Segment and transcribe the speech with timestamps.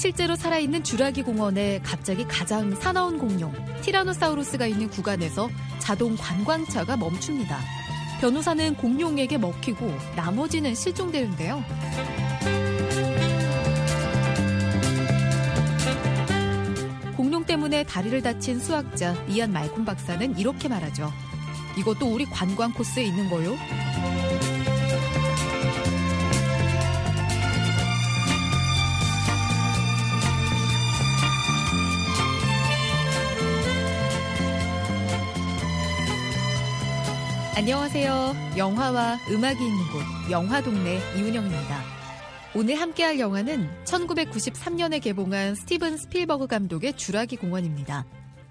[0.00, 7.60] 실제로 살아있는 주라기 공원에 갑자기 가장 사나운 공룡 티라노사우루스가 있는 구간에서 자동 관광차가 멈춥니다.
[8.22, 11.62] 변호사는 공룡에게 먹히고 나머지는 실종되는데요.
[17.14, 21.12] 공룡 때문에 다리를 다친 수학자 이안 말콤 박사는 이렇게 말하죠.
[21.76, 23.54] 이것도 우리 관광 코스에 있는 거요?
[37.72, 38.34] 안녕하세요.
[38.56, 41.82] 영화와 음악이 있는 곳, 영화동네 이운영입니다.
[42.52, 48.06] 오늘 함께할 영화는 1993년에 개봉한 스티븐 스필버그 감독의 주라기 공원입니다.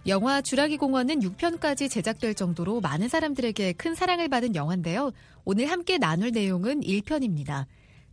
[0.07, 5.11] 영화 주라기 공원은 6편까지 제작될 정도로 많은 사람들에게 큰 사랑을 받은 영화인데요.
[5.43, 7.65] 오늘 함께 나눌 내용은 1편입니다.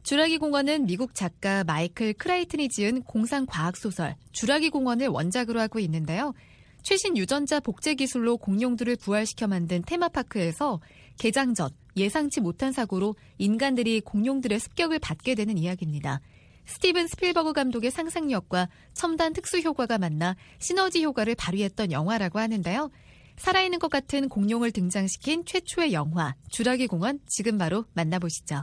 [0.03, 6.35] 주라기 공원은 미국 작가 마이클 크라이튼이 지은 공상 과학 소설 주라기 공원을 원작으로 하고 있는데요.
[6.87, 10.81] 최신 유전자 복제 기술로 공룡들을 부활시켜 만든 테마파크에서
[11.19, 16.21] 개장 전 예상치 못한 사고로 인간들이 공룡들의 습격을 받게 되는 이야기입니다.
[16.65, 22.93] 스티븐 스필버그 감독의 상상력과 첨단 특수 효과가 만나 시너지 효과를 발휘했던 영화라고 하는데요.
[23.37, 28.63] 살아있는 것 같은 공룡을 등장시킨 최초의 영화 주라기 공원 지금 바로 만나보시죠.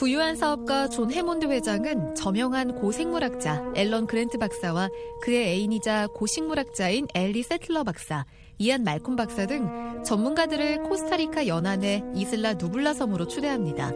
[0.00, 4.88] 부유한 사업가 존 해몬드 회장은 저명한 고생물학자 앨런 그랜트 박사와
[5.20, 8.24] 그의 애인이자 고식물학자인 엘리 새틀러 박사,
[8.56, 13.92] 이안 말콤 박사 등 전문가들을 코스타리카 연안의 이슬라 누블라 섬으로 초대합니다.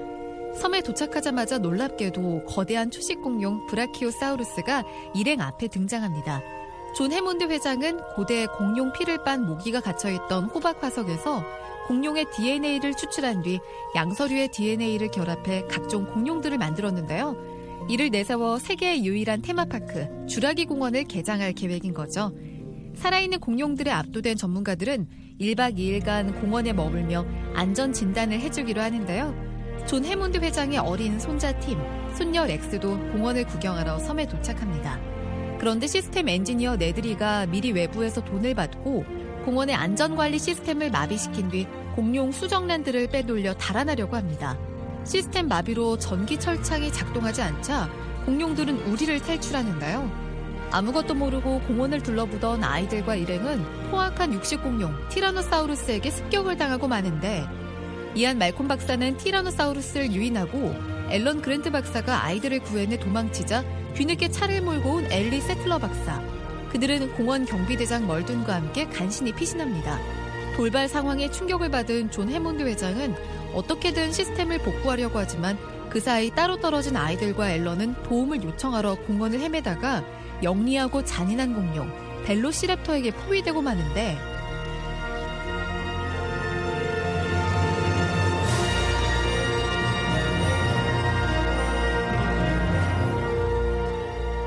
[0.61, 6.43] 섬에 도착하자마자 놀랍게도 거대한 초식 공룡 브라키오사우루스가 일행 앞에 등장합니다.
[6.95, 13.61] 존 해몬드 회장은 고대 공룡 피를 빤 모기가 갇혀있던 호박 화석에서 공룡의 DNA를 추출한 뒤
[13.95, 17.37] 양서류의 DNA를 결합해 각종 공룡들을 만들었는데요.
[17.89, 22.33] 이를 내세워 세계의 유일한 테마파크 주라기 공원을 개장할 계획인 거죠.
[22.97, 25.07] 살아있는 공룡들에 압도된 전문가들은
[25.41, 29.85] 1박 2일간 공원에 머물며 안전 진단을 해주기로 하는데요.
[29.87, 31.79] 존 해몬드 회장의 어린 손자 팀,
[32.15, 34.99] 손녀 렉스도 공원을 구경하러 섬에 도착합니다.
[35.59, 39.05] 그런데 시스템 엔지니어 네드리가 미리 외부에서 돈을 받고
[39.45, 44.59] 공원의 안전관리 시스템을 마비시킨 뒤 공룡 수정란들을 빼돌려 달아나려고 합니다.
[45.05, 47.91] 시스템 마비로 전기 철창이 작동하지 않자
[48.25, 50.25] 공룡들은 우리를 탈출하는데요.
[50.71, 57.47] 아무것도 모르고 공원을 둘러보던 아이들과 일행은 포악한 육식공룡 티라노사우루스에게 습격을 당하고 마는데
[58.15, 60.75] 이안 말콤 박사는 티라노사우루스를 유인하고
[61.11, 63.63] 앨런 그랜트 박사가 아이들을 구해내 도망치자
[63.95, 66.21] 뒤늦게 차를 몰고 온 엘리 세틀러 박사
[66.75, 69.97] 그들은 공원 경비대장 멀둔과 함께 간신히 피신합니다.
[70.57, 73.15] 돌발 상황에 충격을 받은 존 해몬드 회장은
[73.55, 75.57] 어떻게든 시스템을 복구하려고 하지만
[75.89, 80.03] 그 사이 따로 떨어진 아이들과 앨런은 도움을 요청하러 공원을 헤매다가
[80.43, 81.93] 영리하고 잔인한 공룡
[82.25, 84.19] 벨로시랩터에게 포위되고 마는데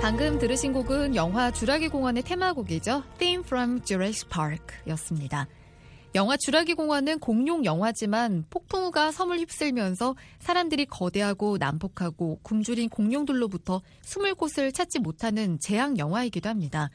[0.07, 3.03] 방금 들으신 곡은 영화 주라기 공원의 테마곡이죠.
[3.17, 5.49] Theme from Jurassic Park 였습니다.
[6.15, 14.71] 영화 주라기 공원은 공룡 영화지만 폭풍우가 섬을 휩쓸면서 사람들이 거대하고 난폭하고 굶주린 공룡들로부터 숨을 곳을
[14.71, 16.89] 찾지 못하는 재앙 영화이기도 합니다.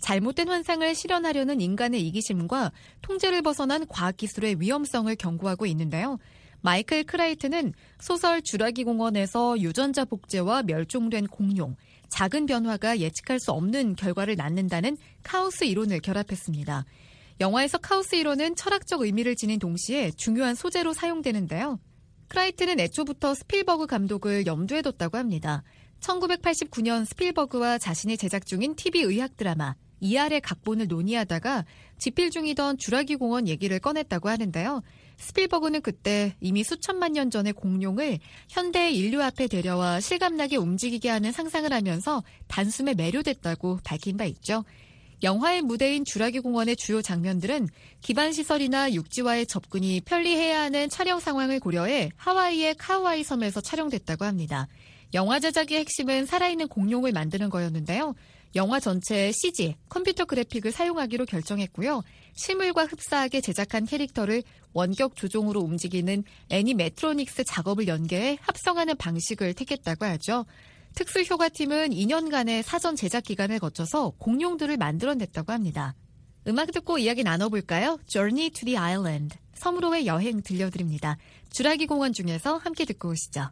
[0.00, 6.18] 잘못된 환상을 실현하려는 인간의 이기심과 통제를 벗어난 과학기술의 위험성을 경고하고 있는데요.
[6.60, 11.76] 마이클 크라이트는 소설 주라기 공원에서 유전자 복제와 멸종된 공룡,
[12.10, 16.84] 작은 변화가 예측할 수 없는 결과를 낳는다는 카오스 이론을 결합했습니다.
[17.40, 21.80] 영화에서 카오스 이론은 철학적 의미를 지닌 동시에 중요한 소재로 사용되는데요.
[22.28, 25.62] 크라이튼은 애초부터 스필버그 감독을 염두에 뒀다고 합니다.
[26.00, 31.64] 1989년 스필버그와 자신이 제작 중인 TV 의학 드라마 ER의 각본을 논의하다가
[31.98, 34.82] 집필 중이던 주라기 공원 얘기를 꺼냈다고 하는데요.
[35.20, 38.18] 스필버그는 그때 이미 수천만 년 전의 공룡을
[38.48, 44.64] 현대의 인류 앞에 데려와 실감나게 움직이게 하는 상상을 하면서 단숨에 매료됐다고 밝힌 바 있죠.
[45.22, 47.68] 영화의 무대인 주라기 공원의 주요 장면들은
[48.00, 54.66] 기반 시설이나 육지와의 접근이 편리해야 하는 촬영 상황을 고려해 하와이의 카우아이 섬에서 촬영됐다고 합니다.
[55.12, 58.14] 영화 제작의 핵심은 살아있는 공룡을 만드는 거였는데요.
[58.54, 62.02] 영화 전체에 CG, 컴퓨터 그래픽을 사용하기로 결정했고요.
[62.34, 64.42] 실물과 흡사하게 제작한 캐릭터를
[64.72, 70.46] 원격 조종으로 움직이는 애니메트로닉스 작업을 연계해 합성하는 방식을 택했다고 하죠.
[70.94, 75.94] 특수 효과팀은 2년간의 사전 제작 기간을 거쳐서 공룡들을 만들어냈다고 합니다.
[76.48, 77.98] 음악 듣고 이야기 나눠볼까요?
[78.06, 81.16] Journey to the Island, 섬으로의 여행 들려드립니다.
[81.50, 83.50] 주라기 공원 중에서 함께 듣고 오시죠.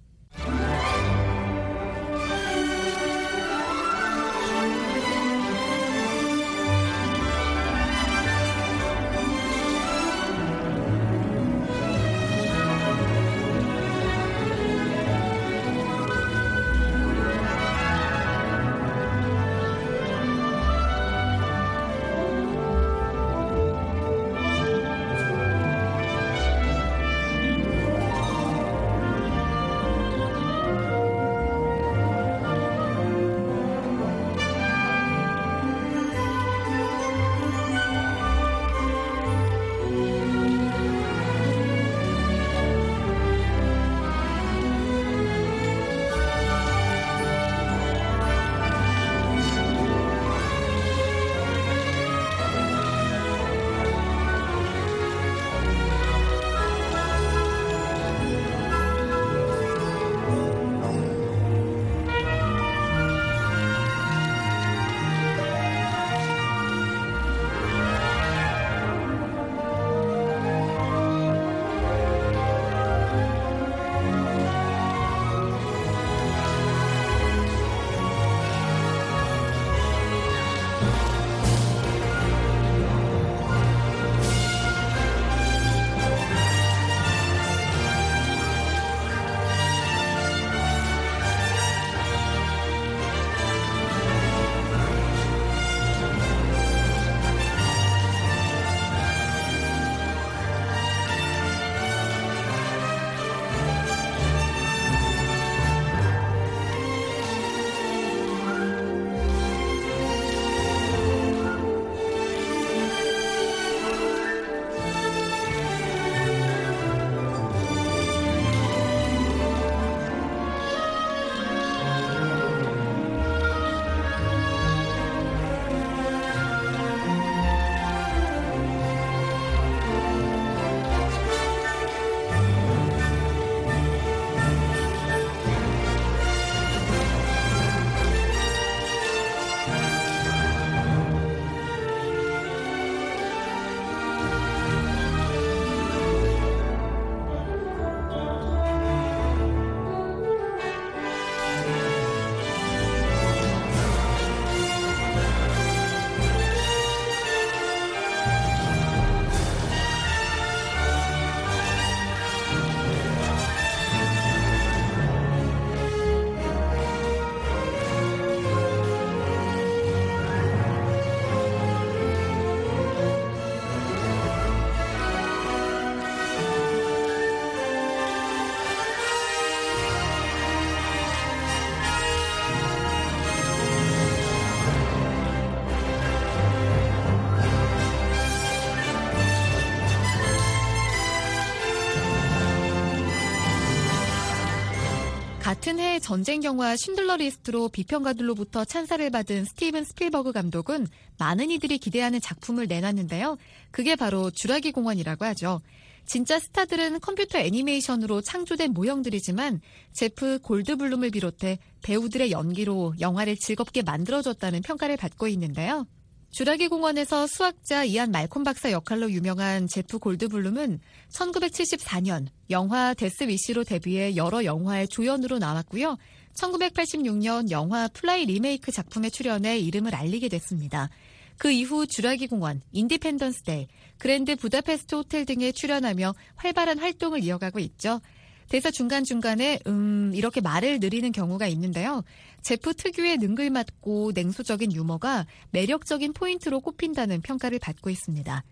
[196.08, 200.86] 전쟁 영화 쉰들러 리스트로 비평가들로부터 찬사를 받은 스티븐 스필버그 감독은
[201.18, 203.36] 많은 이들이 기대하는 작품을 내놨는데요.
[203.70, 205.60] 그게 바로 주라기 공원이라고 하죠.
[206.06, 209.60] 진짜 스타들은 컴퓨터 애니메이션으로 창조된 모형들이지만
[209.92, 215.86] 제프 골드블룸을 비롯해 배우들의 연기로 영화를 즐겁게 만들어줬다는 평가를 받고 있는데요.
[216.30, 220.78] 주라기 공원에서 수학자 이안 말콤 박사 역할로 유명한 제프 골드블룸은
[221.10, 225.96] 1974년 영화 데스 위시로 데뷔해 여러 영화의 조연으로 나왔고요.
[226.34, 230.90] 1986년 영화 플라이 리메이크 작품에 출연해 이름을 알리게 됐습니다.
[231.38, 238.00] 그 이후 주라기 공원, 인디펜던스 데이, 그랜드 부다페스트 호텔 등에 출연하며 활발한 활동을 이어가고 있죠.
[238.48, 242.02] 대사 중간중간에 음 이렇게 말을 늘이는 경우가 있는데요.
[242.42, 248.44] 제프 특유의 능글맞고 냉소적인 유머가 매력적인 포인트로 꼽힌다는 평가를 받고 있습니다.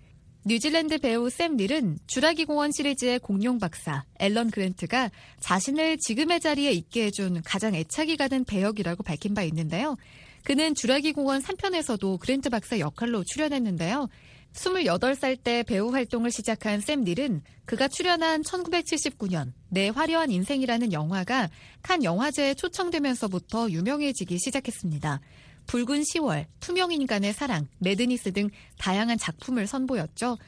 [0.49, 5.11] 뉴질랜드 배우 샘 닐은 주라기 공원 시리즈의 공룡 박사 앨런 그랜트가
[5.41, 9.97] 자신을 지금의 자리에 있게 해준 가장 애착이 가는 배역이라고 밝힌 바 있는데요.
[10.45, 14.09] 그는 주라기 공원 3편에서도 그랜트 박사 역할로 출연했는데요.
[14.57, 21.51] 28살 때 배우 활동을 시작한 샘 닐은 그가 출연한 1979년 내 화려한 인생이라는 영화가
[21.83, 25.21] 칸 영화제에 초청되면서부터 유명해지기 시작했습니다.
[25.67, 30.39] 붉은 10월, 투명인간의 사랑, 매드니스 등 다양한 작품을 선보였죠.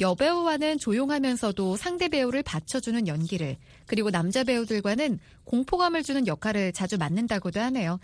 [0.00, 3.56] 여배우와는 조용하면서도 상대 배우를 받쳐주는 연기를,
[3.86, 7.98] 그리고 남자 배우들과는 공포감을 주는 역할을 자주 맡는다고도 하네요.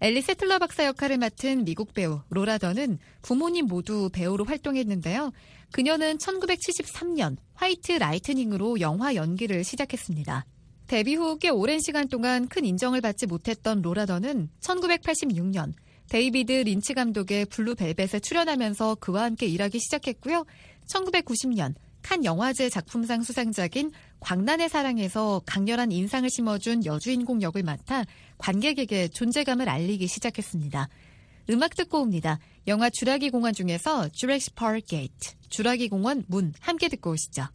[0.00, 5.32] 엘리 새틀러 박사 역할을 맡은 미국 배우 로라 던은 부모님 모두 배우로 활동했는데요.
[5.72, 10.44] 그녀는 1973년 화이트 라이트닝으로 영화 연기를 시작했습니다.
[10.86, 15.72] 데뷔 후 꽤 오랜 시간 동안 큰 인정을 받지 못했던 로라 던은 1986년
[16.08, 20.44] 데이비드 린치 감독의 블루벨벳에 출연하면서 그와 함께 일하기 시작했고요.
[20.86, 21.74] 1990년
[22.06, 28.04] 칸 영화제 작품상 수상작인 광란의 사랑에서 강렬한 인상을 심어준 여주인공 역을 맡아
[28.38, 30.88] 관객에게 존재감을 알리기 시작했습니다.
[31.50, 32.38] 음악 듣고 옵니다.
[32.68, 37.48] 영화 주라기 공원 중에서 Jurassic Park Gate, 주라기 공원 문 함께 듣고 오시죠.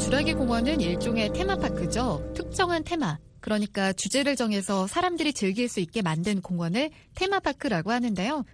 [0.00, 2.32] 주라기 공원은 일종의 테마파크죠.
[2.34, 8.44] 특정한 테마, 그러니까 주제를 정해서 사람들이 즐길 수 있게 만든 공원을 테마파크라고 하는데요.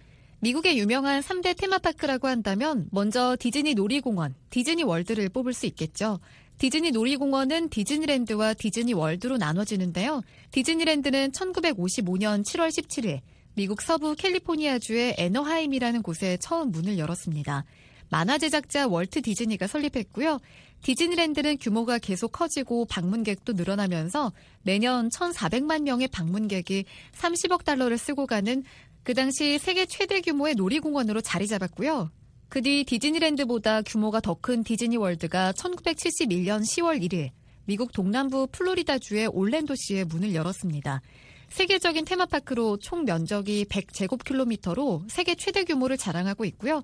[0.41, 6.19] 미국의 유명한 3대 테마파크라고 한다면 먼저 디즈니 놀이공원, 디즈니 월드를 뽑을 수 있겠죠.
[6.57, 10.21] 디즈니 놀이공원은 디즈니랜드와 디즈니 월드로 나눠지는데요.
[10.51, 13.21] 디즈니랜드는 1955년 7월 17일
[13.55, 17.63] 미국 서부 캘리포니아주의 애너하임이라는 곳에 처음 문을 열었습니다.
[18.09, 20.39] 만화 제작자 월트 디즈니가 설립했고요.
[20.87, 24.31] 디즈니랜드는 규모가 계속 커지고 방문객도 늘어나면서
[24.63, 28.63] 매년 1,400만 명의 방문객이 30억 달러를 쓰고 가는
[29.03, 32.09] 그 당시 세계 최대 규모의 놀이공원으로 자리 잡았고요.
[32.47, 37.31] 그 뒤 디즈니랜드보다 규모가 더 큰 디즈니 월드가 1971년 10월 1일
[37.65, 41.01] 미국 동남부 플로리다주의 올랜도시에 문을 열었습니다.
[41.49, 46.81] 세계적인 테마파크로 총 면적이 100제곱킬로미터로 세계 최대 규모를 자랑하고 있고요.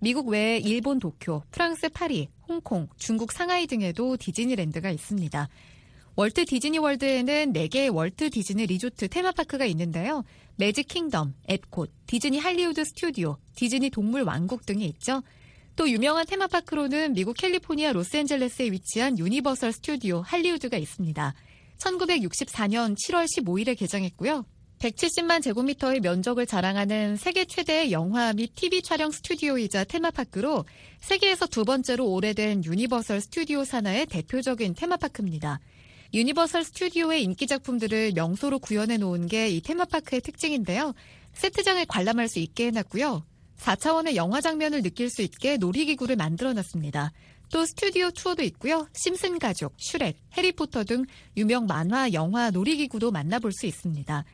[0.00, 5.48] 미국 외에 일본 도쿄, 프랑스 파리, 홍콩, 중국 상하이 등에도 디즈니랜드가 있습니다.
[6.16, 10.22] 월트 디즈니 월드에는 4개의 월트 디즈니 리조트 테마파크가 있는데요.
[10.56, 15.22] 매직 킹덤, 엡콧, 디즈니 할리우드 스튜디오, 디즈니 동물 왕국 등이 있죠.
[15.74, 21.34] 또 유명한 테마파크로는 미국 캘리포니아 로스앤젤레스에 위치한 유니버설 스튜디오 할리우드가 있습니다.
[21.78, 24.44] 1964년 7월 15일에 개장했고요.
[24.78, 30.64] 170만 제곱미터의 면적을 자랑하는 세계 최대의 영화 및 TV 촬영 스튜디오이자 테마파크로
[31.00, 35.60] 세계에서 두 번째로 오래된 유니버설 스튜디오 산하의 대표적인 테마파크입니다.
[36.12, 40.94] 유니버설 스튜디오의 인기 작품들을 명소로 구현해 놓은 게 이 테마파크의 특징인데요.
[41.32, 43.24] 세트장을 관람할 수 있게 해놨고요.
[43.58, 47.12] 4차원의 영화 장면을 느낄 수 있게 놀이기구를 만들어 놨습니다.
[47.50, 48.88] 또 스튜디오 투어도 있고요.
[48.94, 51.04] 심슨 가족, 슈렉, 해리포터 등
[51.36, 54.24] 유명 만화, 영화, 놀이기구도 만나볼 수 있습니다.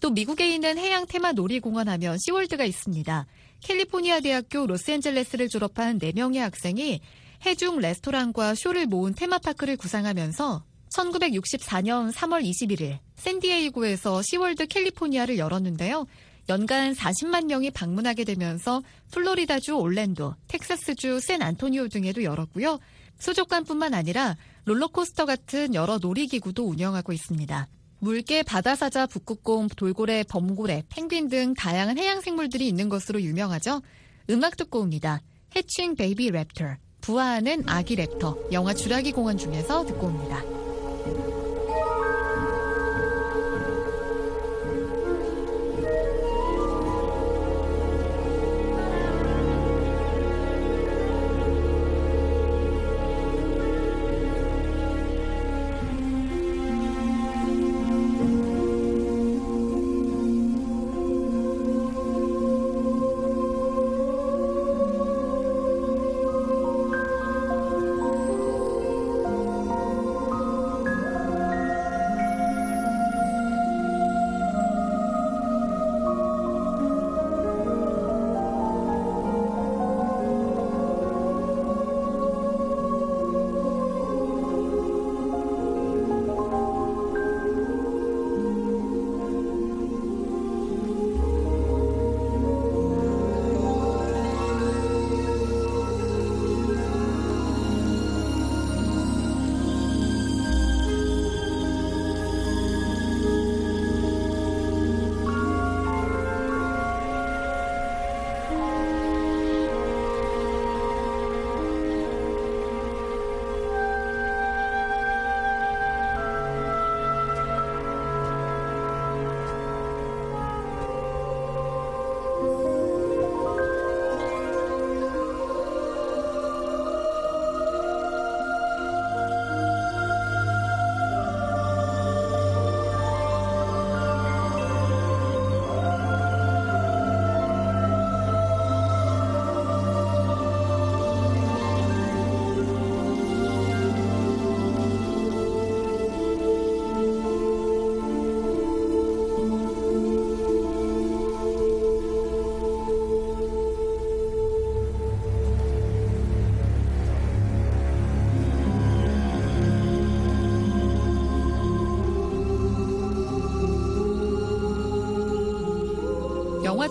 [0.00, 3.26] 또 미국에 있는 해양 테마 놀이공원 하면 시월드가 있습니다.
[3.60, 7.00] 캘리포니아 대학교 로스앤젤레스를 졸업한 4명의 학생이
[7.44, 16.06] 해중 레스토랑과 쇼를 모은 테마파크를 구상하면서 1964년 3월 21일 샌디에이고에서 시월드 캘리포니아를 열었는데요.
[16.48, 22.78] 연간 40만 명이 방문하게 되면서 플로리다주 올랜도, 텍사스주 샌안토니오 등에도 열었고요.
[23.18, 27.68] 수족관뿐만 아니라 롤러코스터 같은 여러 놀이기구도 운영하고 있습니다.
[28.00, 33.82] 물개, 바다사자, 북극곰, 돌고래, 범고래, 펭귄 등 다양한 해양 생물들이 있는 것으로 유명하죠.
[34.30, 35.20] 음악 듣고 옵니다.
[35.56, 40.42] 해칭 베이비 랩터, 부화하는 아기 랩터, 영화 주라기 공원 중에서 듣고 옵니다.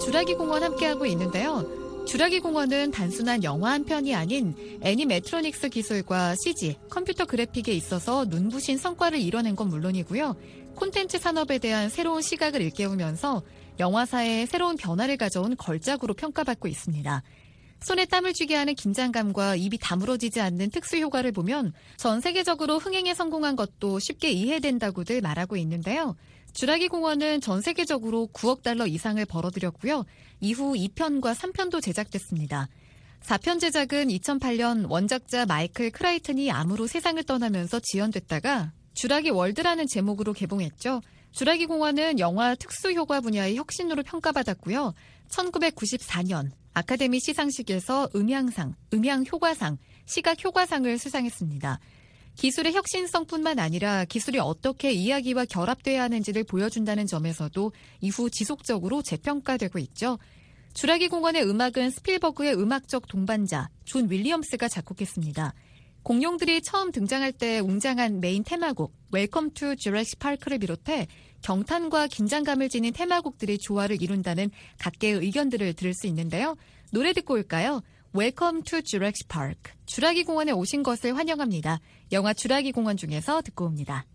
[0.08, 2.06] 주라기 공원 함께하고 있는데요.
[2.06, 9.20] 주라기 공원은 단순한 영화 한 편이 아닌 애니메트로닉스 기술과 CG, 컴퓨터 그래픽에 있어서 눈부신 성과를
[9.20, 10.38] 이뤄낸 건 물론이고요.
[10.76, 13.43] 콘텐츠 산업에 대한 새로운 시각을 일깨우면서
[13.82, 17.22] 영화사에 새로운 변화를 가져온 걸작으로 평가받고 있습니다.
[17.82, 23.58] 손에 땀을 쥐게 하는 긴장감과 입이 다물어지지 않는 특수 효과를 보면 전 세계적으로 흥행에 성공한
[23.58, 26.15] 것도 쉽게 이해된다고들 말하고 있는데요.
[26.58, 30.06] 주라기 공원은 전 세계적으로 9억 달러 이상을 벌어들였고요.
[30.39, 32.67] 이후 2편과 3편도 제작됐습니다.
[33.22, 41.04] 4편 제작은 2008년 원작자 마이클 크라이튼이 암으로 세상을 떠나면서 지연됐다가 주라기 월드라는 제목으로 개봉했죠.
[41.32, 44.96] 주라기 공원은 영화 특수효과 분야의 혁신으로 평가받았고요.
[45.30, 51.80] 1994년 아카데미 시상식에서 음향상, 음향효과상, 시각효과상을 수상했습니다.
[52.38, 57.71] 기술의 혁신성뿐만 아니라 기술이 어떻게 이야기와 결합돼야 하는지를 보여준다는 점에서도
[58.02, 60.19] 이후 지속적으로 재평가되고 있죠.
[60.73, 65.56] 주라기 공원의 음악은 스필버그의 음악적 동반자 존 윌리엄스가 작곡했습니다.
[66.04, 71.08] 공룡들이 처음 등장할 때 웅장한 메인 테마곡 Welcome to Jurassic Park를 비롯해
[71.41, 76.56] 경탄과 긴장감을 지닌 테마곡들이 조화를 이룬다는 각계의 의견들을 들을 수 있는데요.
[76.91, 77.82] 노래 듣고 올까요?
[78.17, 79.73] 웰컴 투 주렉시 파크.
[79.86, 81.80] 주라기 공원에 오신 것을 환영합니다.
[82.12, 84.08] 영화 주라기 공원 중에서 듣고 옵니다.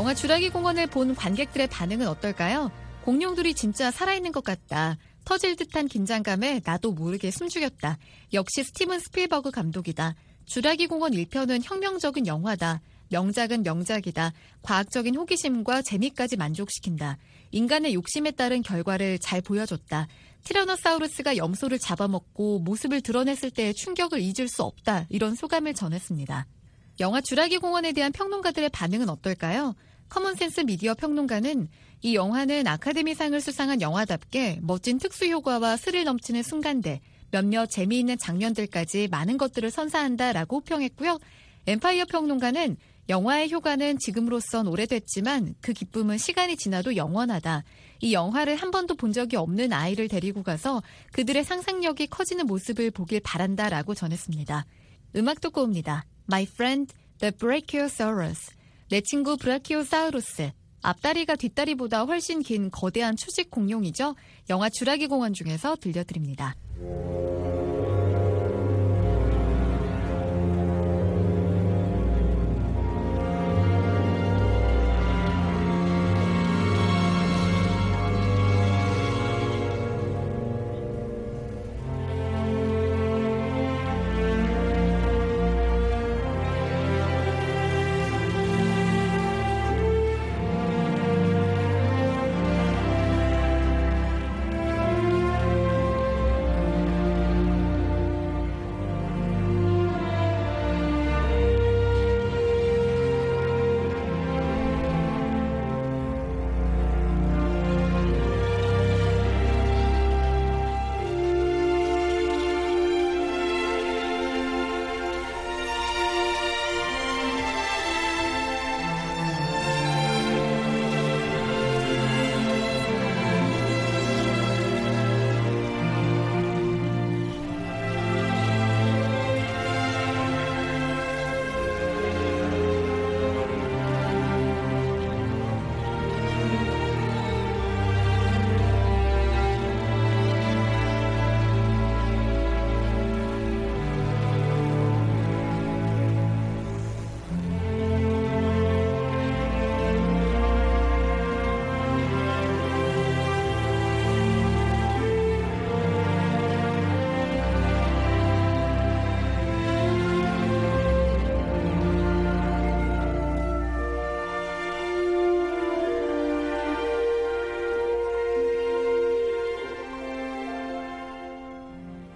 [0.00, 2.70] 영화 주라기 공원을 본 관객들의 반응은 어떨까요?
[3.04, 4.96] 공룡들이 진짜 살아있는 것 같다.
[5.26, 7.98] 터질 듯한 긴장감에 나도 모르게 숨죽였다.
[8.32, 10.14] 역시 스티븐 스필버그 감독이다.
[10.46, 12.80] 주라기 공원 1편은 혁명적인 영화다.
[13.10, 14.32] 명작은 명작이다.
[14.62, 17.18] 과학적인 호기심과 재미까지 만족시킨다.
[17.50, 20.08] 인간의 욕심에 따른 결과를 잘 보여줬다.
[20.44, 25.04] 티라노사우루스가 염소를 잡아먹고 모습을 드러냈을 때의 충격을 잊을 수 없다.
[25.10, 26.46] 이런 소감을 전했습니다.
[27.00, 29.74] 영화 주라기 공원에 대한 평론가들의 반응은 어떨까요?
[30.10, 31.68] Common Sense Media 평론가는
[32.02, 39.38] 이 영화는 아카데미상을 수상한 영화답게 멋진 특수 효과와 스릴 넘치는 순간들, 몇몇 재미있는 장면들까지 많은
[39.38, 41.18] 것들을 선사한다라고 평했고요.
[41.66, 42.76] Empire 평론가는
[43.08, 47.64] 영화의 효과는 지금으로선 오래됐지만 그 기쁨은 시간이 지나도 영원하다.
[48.00, 53.20] 이 영화를 한 번도 본 적이 없는 아이를 데리고 가서 그들의 상상력이 커지는 모습을 보길
[53.20, 54.66] 바란다라고 전했습니다.
[55.16, 56.04] 음악 듣고 옵니다.
[56.28, 58.59] My Friend the Brachiosaurus.
[58.90, 60.50] 내 친구 브라키오사우루스.
[60.82, 64.16] 앞다리가 뒷다리보다 훨씬 긴 거대한 초식 공룡이죠.
[64.48, 66.56] 영화 주라기 공원 중에서 들려드립니다.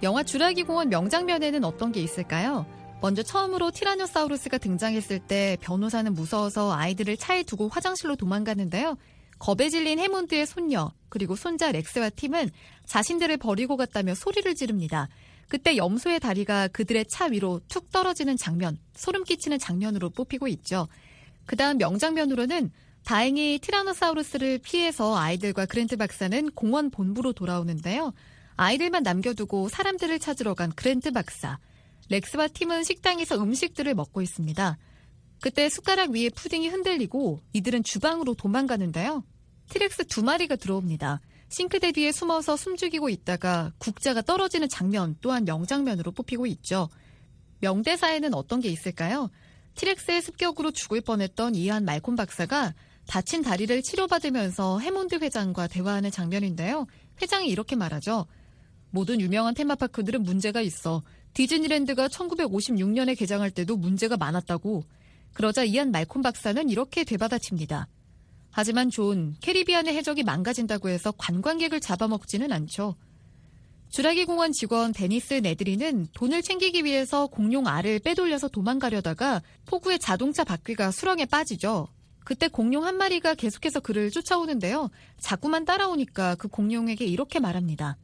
[0.05, 2.67] 영화 주라기 공원 명장면에는 어떤 게 있을까요?
[3.01, 8.97] 먼저 처음으로 티라노사우루스가 등장했을 때 변호사는 무서워서 아이들을 차에 두고 화장실로 도망가는데요.
[9.39, 12.51] 겁에 질린 해몬드의 손녀 그리고 손자 렉스와 팀은
[12.85, 15.09] 자신들을 버리고 갔다며 소리를 지릅니다.
[15.47, 20.87] 그때 염소의 다리가 그들의 차 위로 툭 떨어지는 장면, 소름 끼치는 장면으로 뽑히고 있죠.
[21.47, 22.71] 그 다음 명장면으로는
[23.03, 28.13] 다행히 티라노사우루스를 피해서 아이들과 그랜트 박사는 공원 본부로 돌아오는데요.
[28.57, 31.59] 아이들만 남겨두고 사람들을 찾으러 간 그랜트 박사.
[32.09, 34.77] 렉스와 팀은 식당에서 음식들을 먹고 있습니다.
[35.41, 39.23] 그때 숟가락 위에 푸딩이 흔들리고 이들은 주방으로 도망가는데요.
[39.69, 41.21] T-Rex 두 마리가 들어옵니다.
[41.49, 46.89] 싱크대 뒤에 숨어서 숨죽이고 있다가 국자가 떨어지는 장면 또한 명장면으로 뽑히고 있죠.
[47.59, 49.29] 명대사에는 어떤 게 있을까요?
[49.75, 52.73] T-Rex의 습격으로 죽을 뻔했던 이안 말콤 박사가
[53.07, 56.87] 다친 다리를 치료받으면서 해몬드 회장과 대화하는 장면인데요.
[57.21, 58.25] 회장이 이렇게 말하죠.
[58.95, 61.03] 모든 유명한 테마파크들은 문제가 있어.
[61.33, 64.85] 디즈니랜드가 1956년에 개장할 때도 문제가 많았다고.
[65.33, 67.89] 그러자 이안 말콤 박사는 이렇게 되받아칩니다.
[68.51, 72.95] 하지만 존, 캐리비안의 해적이 망가진다고 해서 관광객을 잡아먹지는 않죠.
[73.89, 80.91] 주라기 공원 직원 데니스 네드리는 돈을 챙기기 위해서 공룡 알을 빼돌려서 도망가려다가 폭우에 자동차 바퀴가
[80.91, 81.89] 수렁에 빠지죠.
[82.23, 84.89] 그때 공룡 한 마리가 계속해서 그를 쫓아오는데요.
[85.19, 87.97] 자꾸만 따라오니까 그 공룡에게 이렇게 말합니다.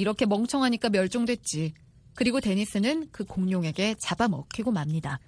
[0.00, 1.74] 이렇게 멍청하니까 멸종됐지.
[2.14, 5.20] 그리고 데니스는 그 공룡에게 잡아먹히고 맙니다.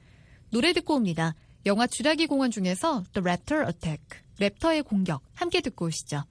[0.51, 1.35] 노래 듣고 옵니다.
[1.67, 4.03] 영화 주라기 공원 중에서 The Raptor Attack,
[4.41, 6.25] 랩터의 공격 함께 듣고 오시죠.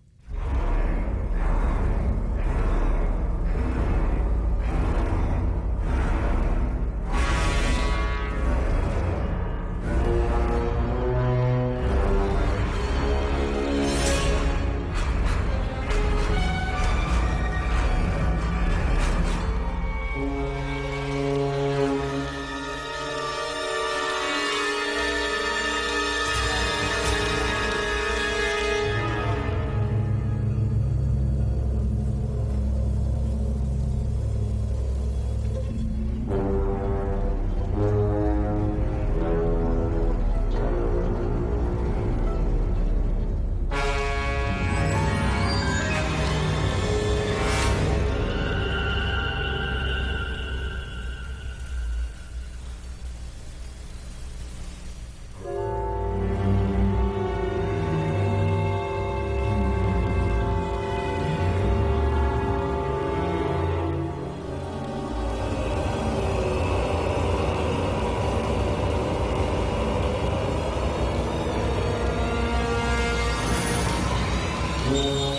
[74.93, 75.30] Lord.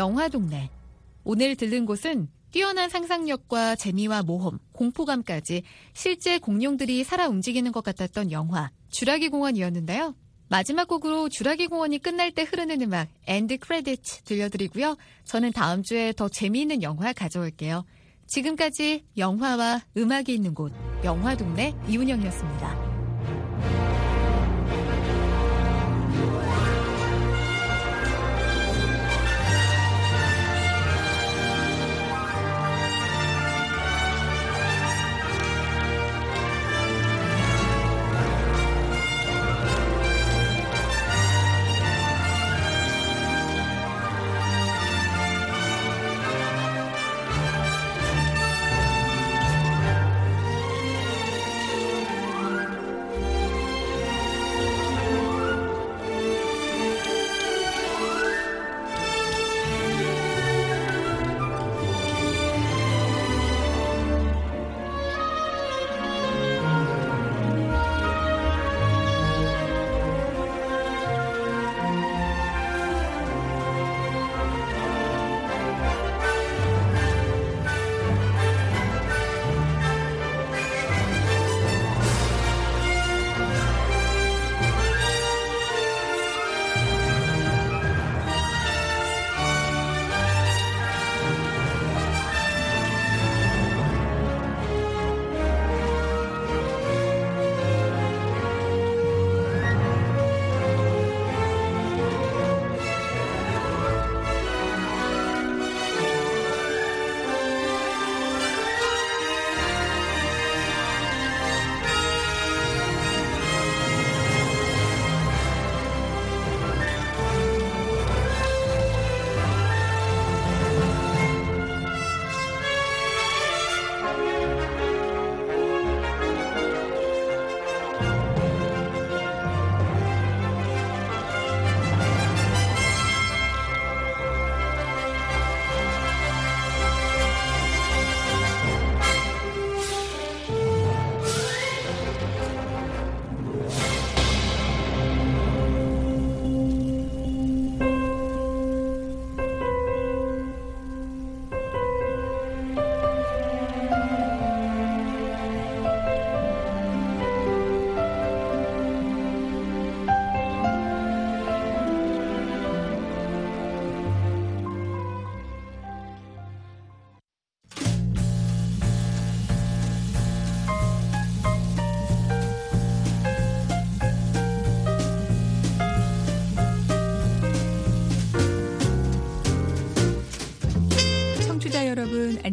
[0.00, 0.70] 영화 동네.
[1.24, 8.70] 오늘 들른 곳은 뛰어난 상상력과 재미와 모험, 공포감까지 실제 공룡들이 살아 움직이는 것 같았던 영화
[8.88, 10.14] 주라기 공원이었는데요.
[10.48, 14.96] 마지막 곡으로 주라기 공원이 끝날 때 흐르는 음악 end credit 들려드리고요.
[15.26, 17.84] 저는 다음 주에 더 재미있는 영화 가져올게요.
[18.26, 20.72] 지금까지 영화와 음악이 있는 곳
[21.04, 22.89] 영화 동네 이운영이었습니다.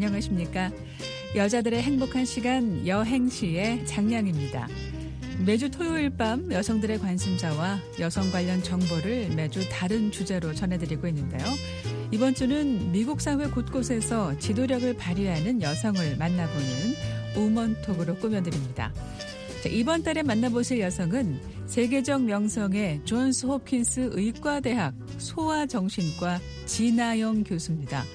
[0.08, 0.72] 안녕하십니까.
[1.36, 4.67] 여자들의 행복한 시간 여행시의 장량입니다.
[5.46, 11.46] 매주 토요일 밤 여성들의 관심사와 여성 관련 정보를 매주 다른 주제로 전해드리고 있는데요.
[12.12, 16.65] 이번 주는 미국 사회 곳곳에서 지도력을 발휘하는 여성을 만나보는
[17.36, 18.93] 우먼톡으로 꾸며드립니다.
[19.62, 28.06] 자, 이번 달에 만나보실 여성은 세계적 명성의 존스 홉킨스 의과대학 소아정신과 진아영 교수입니다.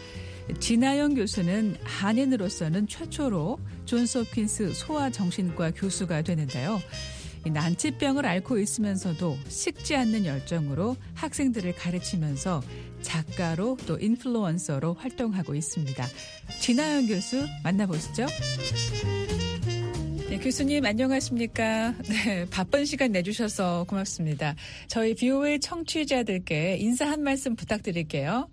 [0.60, 6.80] 진아영 교수는 한인으로서는 최초로 존스 홉킨스 소아정신과 교수가 되는데요.
[7.44, 12.62] 난치병을 앓고 있으면서도 식지 않는 열정으로 학생들을 가르치면서
[13.02, 16.06] 작가로 또 인플루언서로 활동하고 있습니다.
[16.60, 18.26] 진아영 교수 만나보시죠.
[20.28, 21.94] 네, 교수님 안녕하십니까?
[22.08, 24.54] 네, 바쁜 시간 내주셔서 고맙습니다.
[24.86, 28.48] 저희 VOA 청취자들께 인사 한 말씀 부탁드릴게요.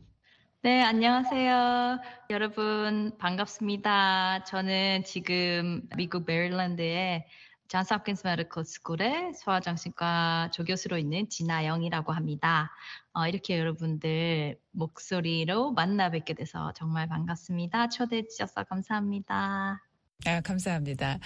[0.61, 1.99] 네, 안녕하세요.
[2.31, 4.43] 여러분, 반갑습니다.
[4.43, 7.25] 저는 지금 미국 메릴랜드의
[7.69, 12.71] Johns Hopkins Medical School의 소아정신과 조교수로 있는 지나영이라고 합니다.
[13.13, 17.87] 어, 이렇게 여러분들 목소리로 만나 뵙게 돼서 정말 반갑습니다.
[17.87, 19.81] 초대해 주셔서 감사합니다.
[20.25, 21.19] 아, 감사합니다.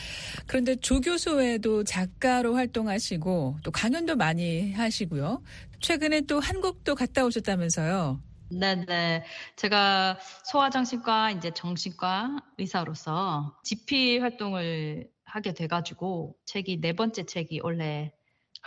[0.45, 5.41] 그런데 조 교수 외에도 작가로 활동하시고 또 강연도 많이 하시고요.
[5.79, 8.32] 최근에 또 한국도 갔다 오셨다면서요.
[8.59, 9.23] 네네.
[9.55, 18.13] 제가 소아정신과 이제 정신과 의사로서 GP 활동을 하게 돼가지고 책이 네 번째 책이 원래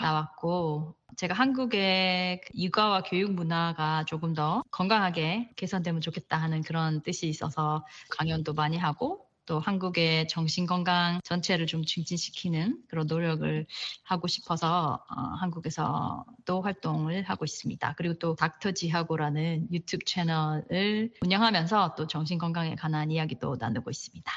[0.01, 7.87] 나왔고 제가 한국의 육아와 교육 문화가 조금 더 건강하게 개선되면 좋겠다 하는 그런 뜻이 있어서
[8.11, 13.67] 강연도 많이 하고 또 한국의 정신 건강 전체를 좀 증진시키는 그런 노력을
[14.03, 17.95] 하고 싶어서 어, 한국에서도 활동을 하고 있습니다.
[17.97, 24.33] 그리고 또 닥터 지하고라는 유튜브 채널을 운영하면서 또 정신 건강에 관한 이야기도 나누고 있습니다.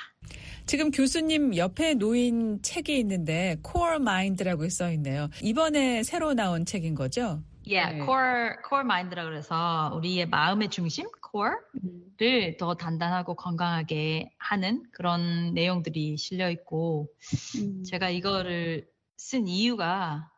[0.65, 5.29] 지금 교수님 옆에 놓인 책이 있는데 Core Mind라고 써 있네요.
[5.41, 7.41] 이번에 새로 나온 책인 거죠?
[7.69, 7.99] Yeah, 네.
[8.03, 16.49] core core mind라 그래서 우리의 마음의 중심 core를 더 단단하고 건강하게 하는 그런 내용들이 실려
[16.49, 17.13] 있고
[17.57, 17.83] 음.
[17.83, 20.31] 제가 이거를 쓴 이유가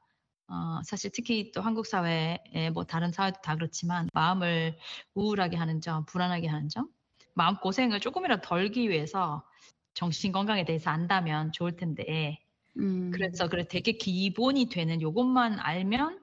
[0.49, 4.77] 어, 사실 특히 또 한국 사회에 뭐 다른 사회도 다 그렇지만 마음을
[5.13, 6.89] 우울하게 하는 점, 불안하게 하는 점,
[7.33, 9.47] 마음 고생을 조금이라도 덜기 위해서
[9.93, 12.39] 정신 건강에 대해서 안다면 좋을 텐데
[12.77, 13.11] 음.
[13.13, 16.20] 그래서 그래 되게 기본이 되는 요것만 알면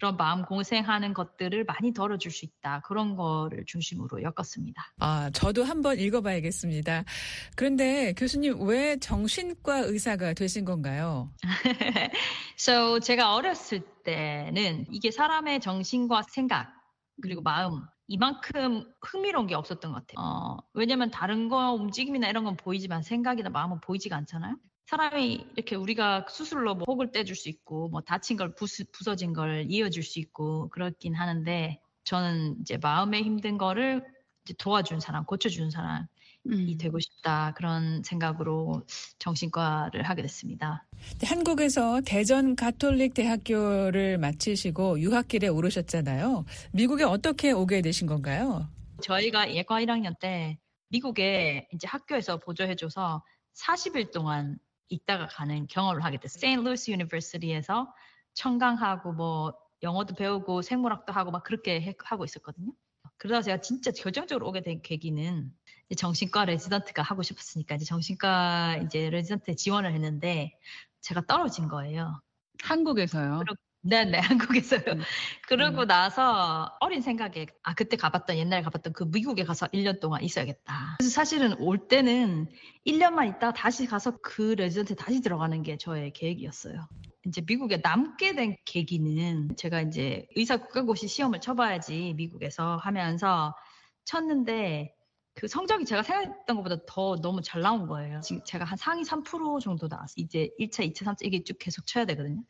[0.00, 2.80] 그런 마음 고생하는 것들을 많이 덜어줄 수 있다.
[2.86, 4.94] 그런 거를 중심으로 엮었습니다.
[4.98, 7.04] 아, 저도 한번 읽어봐야겠습니다.
[7.54, 11.30] 그런데 교수님 왜 정신과 의사가 되신 건가요?
[12.58, 16.72] so 제가 어렸을 때는 이게 사람의 정신과 생각
[17.20, 20.26] 그리고 마음 이만큼 흥미로운 게 없었던 것 같아요.
[20.26, 24.56] 어, 왜냐면 다른 거 움직임이나 이런 건 보이지만 생각이나 마음은 보이지가 않잖아요.
[24.90, 29.66] 사람이 이렇게 우리가 수술로 뭐 혹을 떼줄 수 있고 뭐 다친 걸 부수, 부서진 걸
[29.68, 34.04] 이어줄 수 있고 그렇긴 하는데 저는 이제 마음에 힘든 거를
[34.58, 36.06] 도와준 사람, 고쳐주는 사람이
[36.46, 36.76] 음.
[36.76, 38.82] 되고 싶다 그런 생각으로
[39.20, 40.84] 정신과를 하게 됐습니다.
[41.22, 46.44] 한국에서 대구 가톨릭 대학교를 마치시고 유학길에 오르셨잖아요.
[46.72, 48.68] 미국에 어떻게 오게 되신 건가요?
[49.02, 53.22] 저희가 예과 1학년 때 미국에 이제 학교에서 보조해줘서
[53.54, 54.58] 40일 동안
[54.90, 56.40] 있다가 가는 경험을 하게 됐어요.
[56.40, 57.92] Saint Louis University에서
[58.34, 62.72] 청강하고 뭐 영어도 배우고 생물학도 하고 막 그렇게 해- 하고 있었거든요.
[63.16, 65.50] 그러다 제가 진짜 결정적으로 오게 된 계기는
[65.96, 70.58] 정신과 레지던트가 하고 싶었으니까 이제 정신과 이제 레지던트에 지원을 했는데
[71.00, 72.20] 제가 떨어진 거예요.
[72.62, 73.42] 한국에서요.
[73.82, 74.82] 네네 한국에서요.
[74.88, 75.00] 음.
[75.48, 80.96] 그러고 나서 어린 생각에 아 그때 가봤던 옛날에 가봤던 그 미국에 가서 1년 동안 있어야겠다.
[80.98, 82.48] 그래서 사실은 올 때는
[82.86, 86.88] 1년만 있다가 다시 가서 그 레지던트에 다시 들어가는 게 저의 계획이었어요.
[87.26, 93.54] 이제 미국에 남게 된 계기는 제가 이제 의사 국가고시 시험을 쳐봐야지 미국에서 하면서
[94.04, 94.94] 쳤는데
[95.40, 98.20] 그 성적이 제가 생각했던 것보다 더 너무 잘 나온 거예요.
[98.20, 100.16] 지금 제가 한 상위 3% 정도 나왔어요.
[100.16, 102.42] 이제 1차, 2차, 3차 이게 쭉 계속 쳐야 되거든요.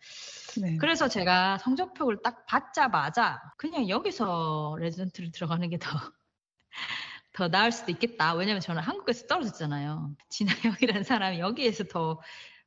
[0.60, 0.76] 네.
[0.76, 5.88] 그래서 제가 성적표를 딱 받자마자 그냥 여기서 레지던트를 들어가는 게 더,
[7.32, 8.34] 더 나을 수도 있겠다.
[8.34, 10.10] 왜냐면 저는 한국에서 떨어졌잖아요.
[10.28, 12.20] 진아영이라는 사람이 여기에서 더,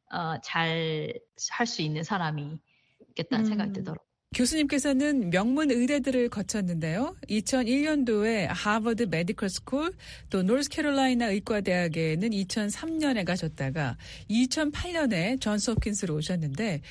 [0.10, 1.20] 어, 잘할
[1.68, 2.62] 수 있는 사람이
[3.10, 3.50] 있겠다는 음.
[3.50, 4.13] 생각이 들더라고요.
[4.34, 7.16] 교수님께서는 명문 의대들을 거쳤는데요.
[7.30, 9.94] 2001년도에 Harvard Medical School
[10.30, 13.98] 또 노스캐롤라이나 의과대학에는 2003년에 가셨다가
[14.30, 16.82] 2008년에 Johns Hopkins로 오셨는데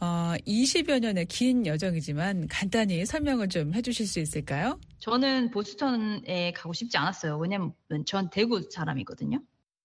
[0.00, 4.78] 어, 20여 년의 긴 여정이지만 간단히 설명을 좀 해주실 수 있을까요?
[5.00, 7.36] 저는 보스턴에 가고 싶지 않았어요.
[7.38, 7.72] 왜냐면
[8.06, 9.40] 전 대구 사람이거든요.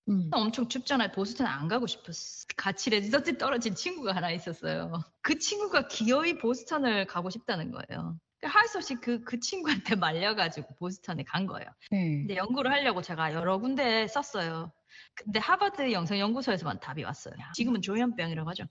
[0.10, 0.30] 음.
[0.32, 1.12] 엄청 춥잖아요.
[1.12, 2.46] 보스턴 안 가고 싶었어.
[2.58, 4.92] 같이 레지던트 떨어진 친구가 하나 있었어요.
[5.22, 8.18] 그 친구가 기어이 보스턴을 가고 싶다는 거예요.
[8.44, 11.68] 할 수 없이 그, 그 친구한테 말려가지고 보스턴에 간 거예요.
[11.92, 12.18] 네.
[12.20, 14.72] 근데 연구를 하려고 제가 여러 군데 썼어요.
[15.16, 17.36] 근데 하버드 영성연구소에서만 답이 왔어요.
[17.56, 18.66] 지금은 조현병이라고 하죠.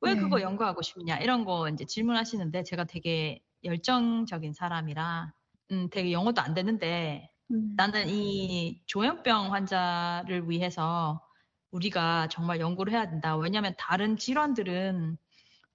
[0.00, 0.20] 왜 네.
[0.20, 5.32] 그거 연구하고 싶냐 이런 거 이제 질문하시는데 제가 되게 열정적인 사람이라
[5.72, 7.74] 음, 되게 영어도 안 되는데 음.
[7.76, 11.20] 나는 이 조현병 환자를 위해서
[11.70, 13.36] 우리가 정말 연구를 해야 된다.
[13.36, 15.18] 왜냐하면 다른 질환들은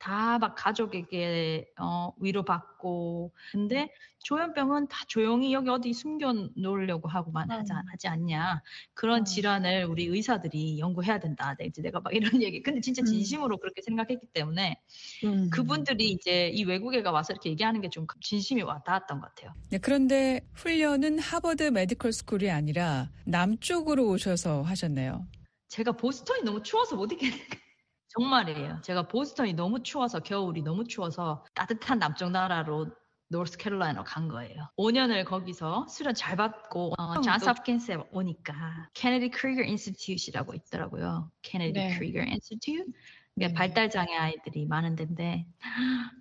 [0.02, 3.90] 다 막 가족에게 어, 위로받고 근데
[4.24, 7.78] 조현병은 다 조용히 여기 어디 숨겨 놓으려고 하고만 하지, 음.
[7.92, 8.62] 하지 않냐.
[8.94, 9.26] 그런 음.
[9.26, 11.56] 질환을 우리 의사들이 연구해야 된다.
[11.58, 12.62] 네, 이제 내가 막 이런 얘기.
[12.64, 13.06] 근데 진짜 음.
[13.06, 14.80] 진심으로 그렇게 생각했기 때문에
[15.24, 15.50] 음.
[15.52, 19.54] 그분들이 이제 이 외국에 가 와서 이렇게 얘기하는 게 좀 진심이 와닿았던 것 같아요.
[19.70, 25.28] 네, 그런데 훈련은 Harvard Medical School이 아니라 남쪽으로 오셔서 하셨네요.
[25.68, 27.71] 제가 보스턴이 너무 추워서 못 있겠는 거예요.
[28.18, 28.82] 정말이에요.
[28.84, 32.88] 제가 보스턴이 너무 추워서 겨울이 너무 추워서 따뜻한 남쪽 나라로
[33.30, 34.70] 노스캐롤라이나로 간 거예요.
[34.78, 41.32] 5년을 거기서 수련 잘 받고 어, Johns Hopkins에 오니까 Kennedy Krieger Institute라고 있더라고요.
[41.42, 41.98] Kennedy 네.
[41.98, 42.92] Krieger Institute.
[43.36, 43.46] 네.
[43.46, 45.48] 이게 발달 장애 아이들이 많은 데인데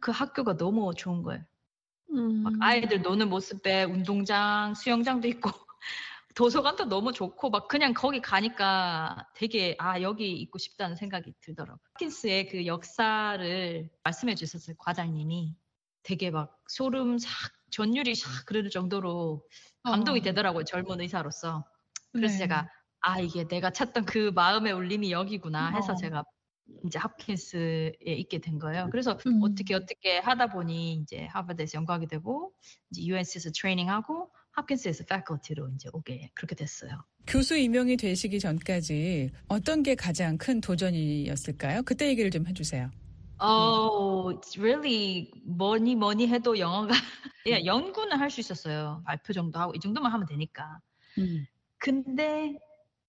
[0.01, 1.43] 그 학교가 너무 좋은 거예요.
[2.13, 2.43] 음.
[2.45, 5.51] 막 아이들 노는 모습에 운동장, 수영장도 있고
[6.35, 11.79] 도서관도 너무 좋고 막 그냥 거기 가니까 되게 아 여기 있고 싶다는 생각이 들더라고요.
[11.95, 15.57] 홉킨스의 그 역사를 말씀해 주셨어요 과장님이
[16.03, 17.31] 되게 막 소름 싹
[17.71, 19.47] 전율이 싹 그럴 정도로
[19.83, 20.23] 감동이 어.
[20.23, 21.65] 되더라고요 젊은 의사로서.
[22.13, 22.39] 그래서 네.
[22.39, 22.69] 제가
[23.01, 25.97] 아 이게 내가 찾던 그 마음의 울림이 여기구나 해서 어.
[25.97, 26.25] 제가
[26.85, 28.89] 이제 합킨스에 있게 된 거예요.
[28.91, 29.41] 그래서 음.
[29.43, 32.53] 어떻게 어떻게 하다 보니 이제 하버드에서 연구하게 되고
[32.91, 37.03] 이제 UNC에서 트레이닝하고 합킨스에서 패컬티로 이제 오게 그렇게 됐어요.
[37.27, 41.83] 교수 임용이 되시기 전까지 어떤 게 가장 큰 도전이었을까요?
[41.83, 42.91] 그때 얘기를 좀 해주세요.
[43.43, 46.89] Oh, it's really 뭐니 뭐니 해도 영어가
[47.47, 49.03] 예, 연구는 할 수 있었어요.
[49.07, 50.81] 발표 정도 하고 이 정도만 하면 되니까.
[51.19, 51.47] 음.
[51.79, 52.59] 근데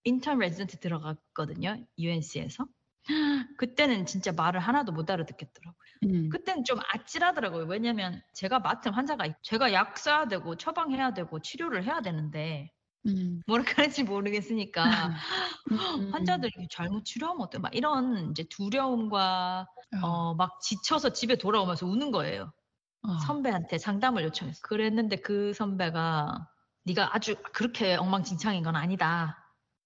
[0.06, 1.86] 인턴 레지던트 들어갔거든요.
[2.00, 2.66] UNC에서.
[3.58, 5.91] 그때는 진짜 말을 하나도 못 알아듣겠더라고요.
[6.04, 6.30] 음.
[6.30, 7.66] 그때는 좀 아찔하더라고요.
[7.66, 12.72] 왜냐면 제가 맡은 환자가 있- 제가 약 써야 되고 처방해야 되고 치료를 해야 되는데
[13.08, 13.42] 음.
[13.48, 14.84] 뭐라 그럴지 모르겠으니까
[15.72, 16.12] 음.
[16.14, 17.58] 환자들이 잘못 치료하면 어때?
[17.60, 19.68] 막 이런 이제 두려움과
[20.04, 20.08] 어.
[20.08, 22.52] 어, 막 지쳐서 집에 돌아오면서 우는 거예요.
[23.04, 23.18] 어.
[23.20, 24.62] 선배한테 상담을 요청했어.
[24.64, 26.48] 그랬는데 그 선배가
[26.86, 29.38] 네가 아주 그렇게 엉망진창인 건 아니다.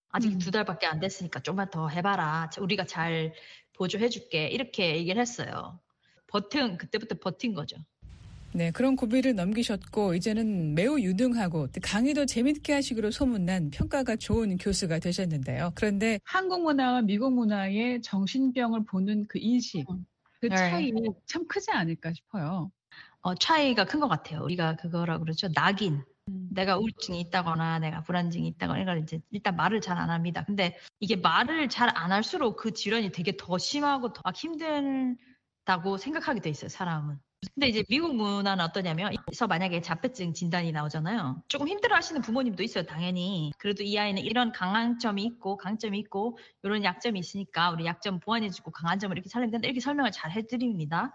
[0.09, 0.37] 아직 음.
[0.39, 2.49] 두 달밖에 안 됐으니까 좀만 더 해봐라.
[2.59, 3.33] 우리가 잘
[3.73, 4.47] 보조해줄게.
[4.47, 5.79] 이렇게 얘기를 했어요.
[6.35, 7.77] 버틴 그때부터 버틴 거죠.
[8.53, 14.99] 네, 그런 고비를 넘기셨고 이제는 매우 유능하고 또 강의도 재밌게 하시기로 소문난 평가가 좋은 교수가
[14.99, 15.71] 되셨는데요.
[15.75, 20.05] 그런데 한국 문화와 미국 문화의 정신병을 보는 그 인식, 음.
[20.41, 20.55] 그 네.
[20.55, 20.91] 차이
[21.25, 22.71] 참 크지 않을까 싶어요.
[23.21, 24.41] 어, 차이가 큰 것 같아요.
[24.43, 25.47] 우리가 그거라 그러죠.
[25.53, 26.01] 낙인.
[26.29, 26.49] 음.
[26.51, 30.43] 내가 우울증이 있다거나 내가 불안증이 있다거나 이걸 이제 일단 말을 잘 안 합니다.
[30.45, 35.15] 근데 이게 말을 잘 안 할수록 그 질환이 되게 더 심하고 더 힘들
[35.65, 37.19] 다고 생각하게 돼 있어요, 사람은.
[37.53, 41.43] 근데 이제 미국 문화는 어떠냐면, 그래서 만약에 자폐증 진단이 나오잖아요.
[41.47, 43.51] 조금 힘들어 하시는 부모님도 있어요, 당연히.
[43.57, 48.71] 그래도 이 아이는 이런 강한 점이 있고, 강점이 있고, 이런 약점이 있으니까 우리 약점 보완해주고
[48.71, 49.67] 강한 점을 이렇게 살리면 된다.
[49.67, 51.13] 이렇게 설명을 잘 해드립니다.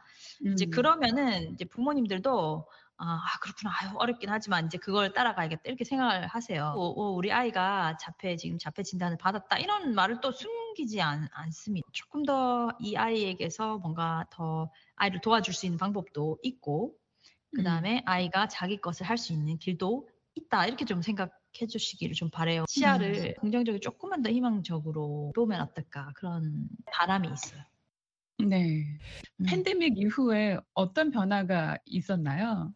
[0.52, 0.70] 이제 음.
[0.70, 2.66] 그러면은 이제 부모님들도
[3.02, 6.74] 아, 아, 그렇구나 아유 어렵긴 하지만 이제 그걸 따라가야겠다 이렇게 생각을 하세요.
[6.76, 11.88] 오, 오, 우리 아이가 자폐 지금 자폐 진단을 받았다 이런 말을 또 숨기지 않, 않습니다.
[11.92, 16.94] 조금 더 이 아이에게서 뭔가 더 아이를 도와줄 수 있는 방법도 있고
[17.54, 22.30] 그 다음에 아이가 자기 것을 할 수 있는 길도 있다 이렇게 좀 생각해 주시기를 좀
[22.30, 22.64] 바래요.
[22.68, 27.62] 시야를 긍정적으로 조금만 더 희망적으로 보면 어떨까 그런 바람이 있어요.
[28.46, 28.84] 네.
[29.40, 29.44] 음.
[29.46, 32.72] 팬데믹 이후에 어떤 변화가 있었나요?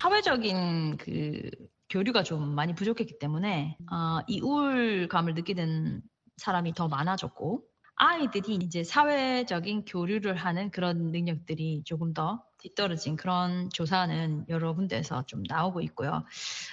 [0.00, 1.50] 사회적인 그
[1.90, 6.02] 교류가 좀 많이 부족했기 때문에 어, 이 우울감을 느끼는
[6.36, 7.62] 사람이 더 많아졌고
[7.96, 15.42] 아이들이 이제 사회적인 교류를 하는 그런 능력들이 조금 더 뒤떨어진 그런 조사는 여러 군데에서 좀
[15.48, 16.24] 나오고 있고요.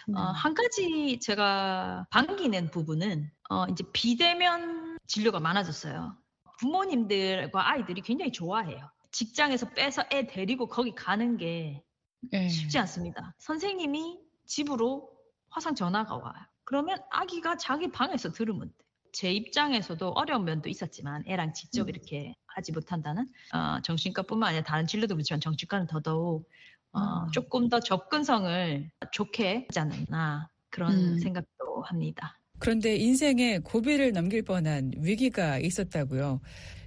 [0.07, 0.19] 네.
[0.19, 6.17] 어, 한 가지 제가 반기는 부분은 어, 이제 비대면 진료가 많아졌어요.
[6.59, 8.89] 부모님들과 아이들이 굉장히 좋아해요.
[9.11, 11.83] 직장에서 빼서 애 데리고 거기 가는 게
[12.31, 12.47] 네.
[12.49, 13.33] 쉽지 않습니다.
[13.39, 15.09] 선생님이 집으로
[15.49, 16.33] 화상 전화가 와요.
[16.63, 18.83] 그러면 아기가 자기 방에서 들으면 돼.
[19.11, 21.89] 제 입장에서도 어려운 면도 있었지만 애랑 직접 음.
[21.89, 26.49] 이렇게 하지 못한다는 어, 정신과뿐만 아니라 다른 진료도 그렇지만 정신과는 더더욱
[26.93, 27.31] 어, 음.
[27.31, 31.19] 조금 더 접근성을 좋게 하지 않았나 그런 음.
[31.19, 32.39] 생각도 합니다.
[32.59, 36.41] 그런데 인생에 고비를 넘길 뻔한 위기가 있었다고요.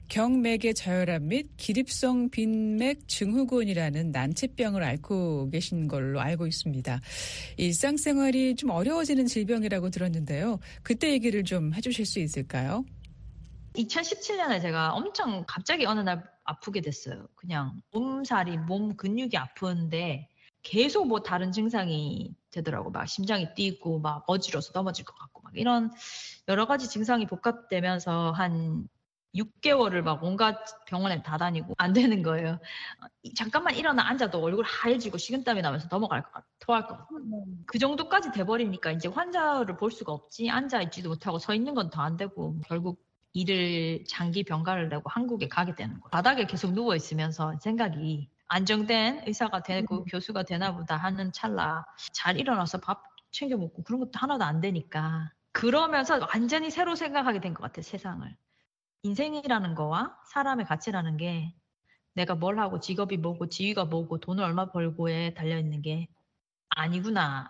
[0.09, 7.01] 경맥의 저혈압 및 기립성 빈맥 증후군이라는 난치병을 앓고 계신 걸로 알고 있습니다.
[7.57, 10.59] 일상생활이 좀 어려워지는 질병이라고 들었는데요.
[10.83, 12.85] 그때 얘기를 좀 해주실 수 있을까요?
[13.75, 17.27] 2017년에 제가 엄청 갑자기 어느 날 아프게 됐어요.
[17.35, 20.29] 그냥 몸살이 몸 근육이 아픈데
[20.63, 22.91] 계속 뭐 다른 증상이 되더라고.
[22.91, 25.91] 막 심장이 뛰고 막 어지러워서 넘어질 것 같고 막 이런
[26.49, 28.89] 여러 가지 증상이 복합되면서 한
[29.37, 32.59] 6개월을 막 온갖 병원에 다 다니고 안 되는 거예요.
[33.37, 36.47] 잠깐만 일어나 앉아도 얼굴 하얘지고 식은땀이 나면서 넘어갈 것 같아.
[36.61, 37.07] 토할 것 같아.
[37.67, 42.03] 그 정도까지 돼버리니까 이제 환자를 볼 수가 없지 앉아 있지도 못하고 서 있는 건 더
[42.03, 46.11] 안 되고 결국 일을 장기 병가를 내고 한국에 가게 되는 거예요.
[46.11, 52.79] 바닥에 계속 누워 있으면서 생각이 안정된 의사가 되고 교수가 되나 보다 하는 찰나 잘 일어나서
[52.79, 57.83] 밥 챙겨 먹고 그런 것도 하나도 안 되니까 그러면서 완전히 새로 생각하게 된 것 같아요
[57.83, 58.37] 세상을
[59.07, 61.55] 인생이라는 거와 사람의 가치라는 게
[62.15, 66.09] 내가 뭘 하고 직업이 뭐고 지위가 뭐고 돈을 얼마 벌고에 달려 있는 게
[66.71, 67.47] 아니구나를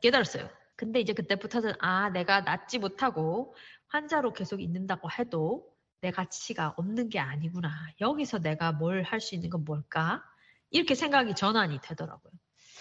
[0.00, 0.48] 깨달았어요.
[0.76, 3.54] 근데 이제 그때부터는 아 내가 낫지 못하고
[3.88, 5.66] 환자로 계속 있는다고 해도
[6.00, 7.70] 내 가치가 없는 게 아니구나.
[8.00, 10.22] 여기서 내가 뭘 할 수 있는 건 뭘까?
[10.70, 12.32] 이렇게 생각이 전환이 되더라고요.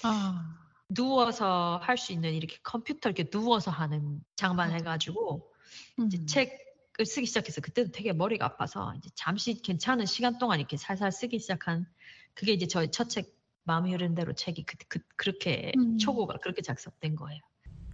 [0.04, 0.58] 아,
[0.90, 5.52] 누워서 할 수 있는 이렇게 컴퓨터 이렇게 누워서 하는 장만 해가지고
[6.06, 6.26] 이제 음.
[6.28, 6.65] 책을
[7.04, 11.86] 쓰기 시작해서 그때도 되게 머리가 아파서 이제 잠시 괜찮은 시간 동안 이렇게 살살 쓰기 시작한
[12.34, 13.36] 그게 이제 저의 첫 책
[13.66, 15.98] 마음이 흐르는 대로 책이 그, 그, 그렇게 음.
[15.98, 17.42] 초고가 그렇게 작성된 거예요.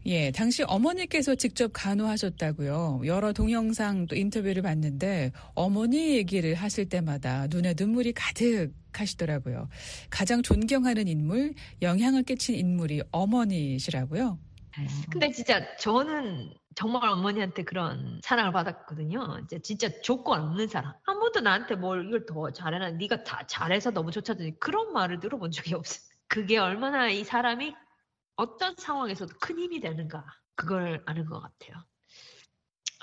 [0.06, 3.02] 예, 당시 어머니께서 직접 간호하셨다고요.
[3.06, 9.70] 여러 동영상 또 인터뷰를 봤는데 어머니 얘기를 하실 때마다 눈에 눈물이 가득 하시더라고요.
[10.10, 14.39] 가장 존경하는 인물, 영향을 끼친 인물이 어머니시라고요.
[15.12, 19.40] 근데 진짜 저는 정말 어머니한테 그런 사랑을 받았거든요.
[19.44, 20.94] 이제 진짜 조건 없는 사랑.
[21.04, 22.92] 한 번도 나한테 뭘 이걸 더 잘해라.
[22.92, 26.12] 네가 다 잘해서 너무 좋다더니 그런 말을 들어본 적이 없어요.
[26.28, 27.76] 그게 얼마나 이 사람이
[28.36, 31.84] 어떤 상황에서도 큰 힘이 되는가 그걸 아는 것 같아요.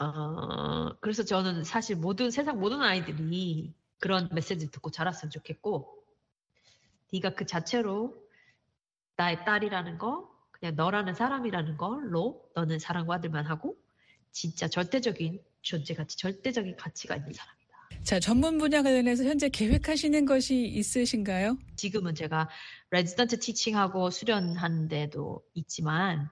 [0.01, 5.93] 어, 그래서 저는 사실 모든 세상 모든 아이들이 그런 메시지 듣고 자랐으면 좋겠고
[7.13, 8.17] 네가 그 자체로
[9.17, 13.77] 나의 딸이라는 거 그냥 너라는 사람이라는 걸로 너는 사랑받을 만 하고
[14.33, 17.59] 진짜 절대적인 존재가치, 절대적인 가치가 있는 사람이다.
[18.05, 21.59] 자, 전문 분야 관련해서 현재 계획하시는 것이 있으신가요?
[21.77, 22.49] 지금은 제가
[22.91, 26.29] 레지던트 teaching하고 수련하는 데도 있지만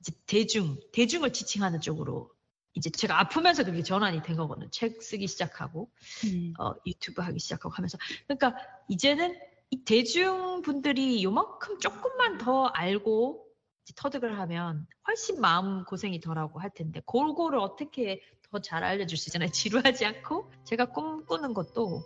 [0.00, 2.30] 이제 대중, 대중을 teaching하는 쪽으로
[2.74, 4.68] 이제 제가 아프면서 그게 전환이 된 거거든요.
[4.70, 5.90] 책 쓰기 시작하고
[6.24, 6.54] 음.
[6.58, 8.56] 어, 유튜브 하기 시작하고 하면서 그러니까
[8.88, 9.38] 이제는
[9.70, 13.51] 이 대중분들이 요만큼 조금만 더 알고
[13.96, 18.20] 터득을 하면 훨씬 마음 고생이 덜하고 할 텐데 골고루 어떻게
[18.52, 19.50] 더 잘 알려줄 수 있잖아요.
[19.50, 22.02] 지루하지 않고 제가 꿈꾸는 것도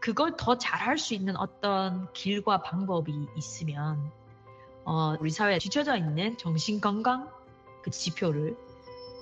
[0.00, 4.10] 그걸 더 잘할 수 있는 어떤 길과 방법이 있으면
[4.84, 7.30] 어, 우리 사회에 뒤쳐져 있는 정신 건강
[7.82, 8.56] 그 지표를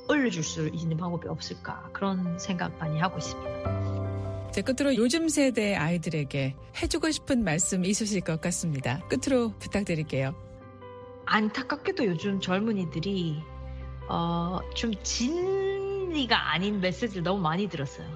[0.09, 4.51] 올려줄 수 있는 방법이 없을까 그런 생각 많이 하고 있습니다.
[4.53, 9.01] 제 끝으로 요즘 세대 아이들에게 해주고 싶은 말씀 있으실 것 같습니다.
[9.09, 10.50] 끝으로 부탁드릴게요.
[11.31, 13.41] 안타깝게도 요즘 젊은이들이
[14.09, 18.09] 어, 좀 진리가 아닌 메시지를 너무 많이 들었어요.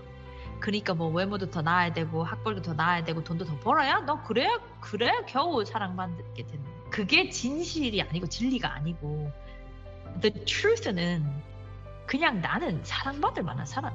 [0.59, 4.59] 그러니까 뭐 외모도 더 나아야 되고 학벌도 더 나아야 되고 돈도 더 벌어야 너 그래야
[4.81, 6.65] 그래야 겨우 사랑받게 되는.
[6.91, 9.31] 그게 진실이 아니고 진리가 아니고
[10.21, 11.25] the truth는
[12.07, 13.95] 그냥 나는 사랑받을 만한 사람.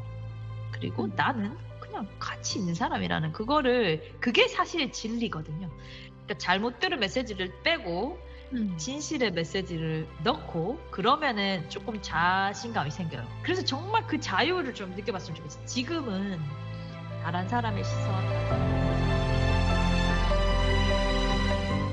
[0.71, 1.11] 그리고 음.
[1.17, 5.69] 나는 그냥 가치 있는 사람이라는 그거를 그게 사실 진리거든요.
[6.07, 8.73] 그러니까 잘못 들은 메시지를 빼고 음.
[8.77, 13.25] 진실의 메시지를 넣고 그러면은 조금 자신감이 생겨요.
[13.43, 15.65] 그래서 정말 그 자유를 좀 느껴봤으면 좋겠어요.
[15.65, 16.39] 지금은
[17.23, 19.09] 다른 사람의 시선.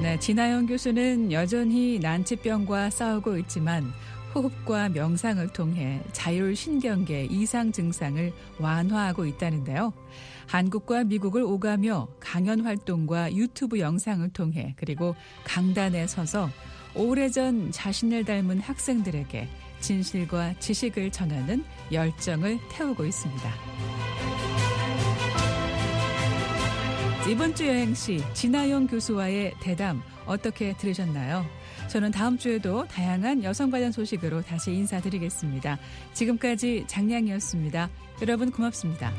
[0.00, 3.92] 네, 진아영 교수는 여전히 난치병과 싸우고 있지만
[4.36, 9.94] 호흡과 명상을 통해 자율신경계 이상 증상을 완화하고 있다는데요.
[10.46, 16.50] 한국과 미국을 오가며 강연 활동과 유튜브 영상을 통해 그리고 강단에 서서
[16.94, 19.48] 오래전 자신을 닮은 학생들에게
[19.80, 23.50] 진실과 지식을 전하는 열정을 태우고 있습니다.
[27.30, 31.55] 이번 주 여행 시 진아영 교수와의 대담 어떻게 들으셨나요?
[31.88, 35.78] 저는 다음 주에도 다양한 여성 관련 소식으로 다시 인사드리겠습니다.
[36.12, 37.88] 지금까지 장량이었습니다.
[38.22, 39.12] 여러분 고맙습니다.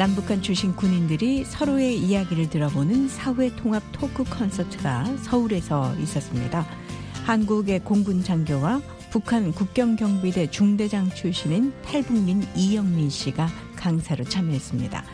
[0.00, 6.64] 남북한 출신 군인들이 서로의 이야기를 들어보는 사회 통합 토크 콘서트가 서울에서 있었습니다.
[7.26, 8.80] 한국의 공군 장교와
[9.10, 15.04] 북한 국경경비대 중대장 출신인 탈북민 이영민 씨가 강사로 참여했습니다.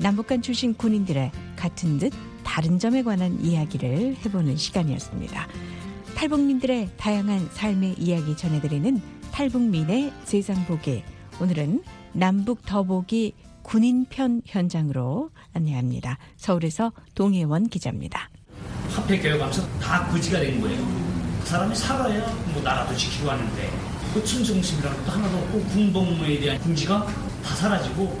[0.00, 5.46] 남북한 출신 군인들의 같은 듯 다른 점에 관한 이야기를 해보는 시간이었습니다.
[6.16, 9.00] 탈북민들의 다양한 삶의 이야기 전해드리는
[9.30, 11.04] 탈북민의 세상 보기.
[11.40, 16.18] 오늘은 남북 더보기 군인편 현장으로 안내합니다.
[16.36, 18.30] 서울에서 동해원 기자입니다.
[18.90, 21.23] 화폐 개혁하면서 다 구지가 된 거예요.
[21.44, 23.70] 그 사람이 살아야 뭐 나라도 지키고 하는데
[24.14, 27.06] 그 충성심이라는 것도 하나도 없고 군복무에 대한 궁지가
[27.44, 28.18] 다 사라지고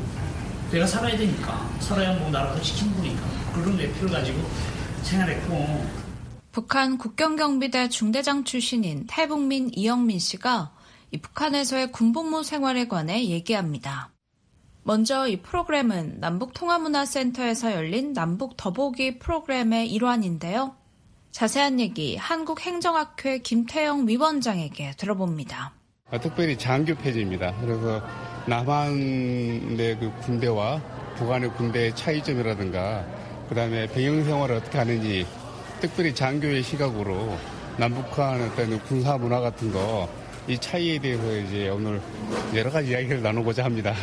[0.70, 3.22] 내가 살아야 되니까 살아야 뭐 나라도 지키는 거니까
[3.54, 4.38] 그런 내표를 가지고
[5.04, 5.86] 생활했고
[6.52, 10.72] 북한 국경경비대 중대장 출신인 탈북민 이영민 씨가
[11.10, 14.10] 이 북한에서의 군복무 생활에 관해 얘기합니다.
[14.82, 20.76] 먼저 이 프로그램은 남북통화문화센터에서 열린 남북 더보기 프로그램의 일환인데요.
[21.38, 25.72] 자세한 얘기 한국행정학회 김태영 위원장에게 들어봅니다.
[26.12, 27.52] 아, 특별히 장교 폐지입니다.
[27.60, 28.00] 그래서
[28.46, 30.80] 남한의 그 군대와
[31.16, 33.04] 북한의 군대의 차이점이라든가
[33.48, 35.26] 그다음에 병영 생활을 어떻게 하는지
[35.80, 37.36] 특별히 장교의 시각으로
[37.78, 40.08] 남북한 어떤 군사 문화 같은 거
[40.46, 42.02] 이 차이에 대해서 이제 오늘
[42.54, 43.94] 여러 가지 이야기를 나누고자 합니다.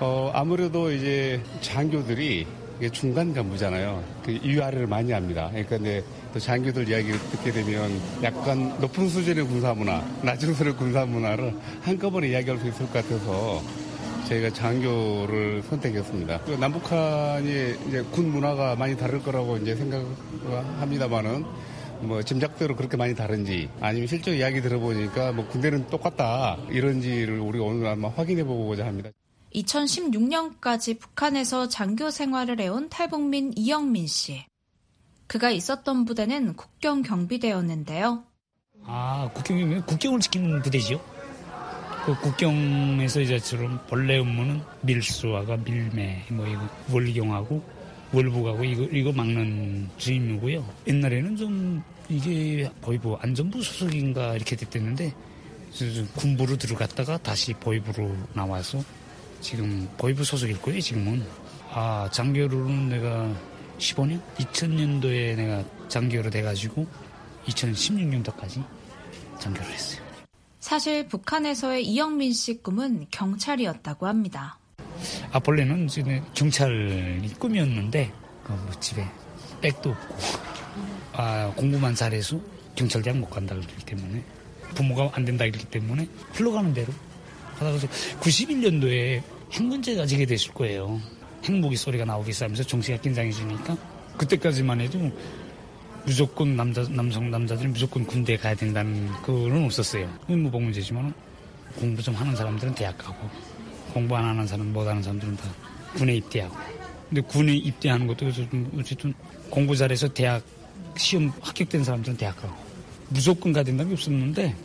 [0.00, 2.46] 어, 아무래도 이제 장교들이
[2.78, 4.02] 이게 중간 간부잖아요.
[4.24, 5.48] 그 위아래를 많이 합니다.
[5.50, 11.06] 그러니까 이제 또 장교들 이야기를 듣게 되면 약간 높은 수준의 군사 문화, 낮은 수준의 군사
[11.06, 13.62] 문화를 한꺼번에 이야기할 수 있을 것 같아서
[14.28, 16.40] 저희가 장교를 선택했습니다.
[16.40, 21.44] 그 남북한이 이제 군 문화가 많이 다를 거라고 이제 생각합니다만은
[22.00, 27.86] 뭐 짐작대로 그렇게 많이 다른지 아니면 실제 이야기 들어보니까 뭐 군대는 똑같다 이런지를 우리가 오늘
[27.86, 29.10] 아마 확인해 보고자 합니다.
[29.54, 34.44] 2016년까지 북한에서 장교 생활을 해온 탈북민 이영민 씨.
[35.26, 38.24] 그가 있었던 부대는 국경 경비대였는데요.
[38.84, 41.00] 아, 국경 국경을 지키는 부대지요.
[42.04, 46.60] 그 국경에서 이제처럼 본래 업무는 밀수화가 밀매, 뭐 이거
[46.92, 47.64] 월경하고
[48.12, 50.64] 월북하고 이거 이거 막는 주임이고요.
[50.86, 55.14] 옛날에는 좀 이게 보이부 안전부 소속인가 이렇게 됐댔는데
[56.14, 58.78] 군부로 들어갔다가 다시 보이부로 나와서
[59.44, 61.22] 지금 보이부 소속일 거예요, 지금은.
[61.70, 63.30] 아, 장교로는 내가
[63.78, 64.18] 15년?
[64.38, 66.86] 2000년도에 내가 장교로 돼가지고
[67.46, 68.64] 2016년도까지
[69.38, 70.02] 장교를 했어요.
[70.60, 74.58] 사실 북한에서의 이영민 씨 꿈은 경찰이었다고 합니다.
[75.30, 75.88] 아, 본래는
[76.32, 78.12] 경찰이 꿈이었는데,
[78.48, 79.06] 뭐 집에
[79.60, 80.16] 백도 없고,
[81.12, 82.40] 아, 공부만 잘해서
[82.76, 84.24] 경찰대학 못 간다 그러기 때문에,
[84.74, 86.94] 부모가 안 된다 그러기 때문에 흘러가는 대로
[87.58, 87.76] 하다가
[88.20, 91.00] 91년도에 핵 문제가 지게 됐을 거예요.
[91.44, 93.76] 핵무기 소리가 나오기 시작하면서 정치가 긴장해지니까
[94.16, 95.12] 그때까지만 해도
[96.04, 100.12] 무조건 남자 남성 남자들이 무조건 군대에 가야 된다는 그는 없었어요.
[100.28, 101.14] 의무복 문제지만
[101.76, 103.28] 공부 좀 하는 사람들은 대학 가고
[103.92, 105.44] 공부 안 하는 사람 못 하는 사람들은 다
[105.94, 106.56] 군에 입대하고.
[107.08, 108.26] 근데 군에 입대하는 것도
[108.76, 109.14] 어쨌든
[109.50, 110.42] 공부 잘해서 대학
[110.96, 112.54] 시험 합격된 사람들은 대학 가고
[113.08, 114.56] 무조건 가야 된다는 게 없었는데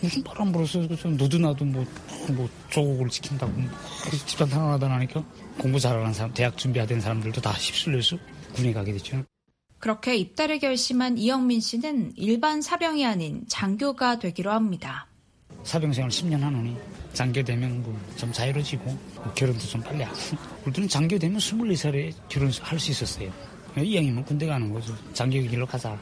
[0.00, 0.80] 무슨 바람 불어서
[1.16, 1.84] 너도 나도 뭐,
[2.32, 3.68] 뭐 조국을 지킨다고 뭐
[4.26, 5.24] 집단 탄원하다 나니까
[5.58, 8.16] 공부 잘하는 사람, 대학 준비하던 사람들도 다 휩쓸려서
[8.54, 9.24] 군에 가게 됐죠.
[9.78, 15.06] 그렇게 입대를 결심한 이영민 씨는 일반 사병이 아닌 장교가 되기로 합니다.
[15.64, 16.76] 사병 생활 10년 하노니
[17.12, 20.16] 장교 되면 뭐 좀 자유로지고 뭐 결혼도 좀 빨리 하고
[20.66, 23.32] 우리는 장교 되면 24살에 결혼할 수 있었어요.
[23.76, 24.96] 이왕이면 군대 가는 거죠.
[25.12, 25.96] 장교 길로 가자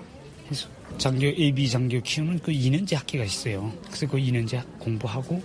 [0.51, 0.69] 해서
[0.99, 3.73] 장교 AB 장교 키우는 그 2년제 학기가 있어요.
[3.87, 5.43] 그래서 그 2년제 공부하고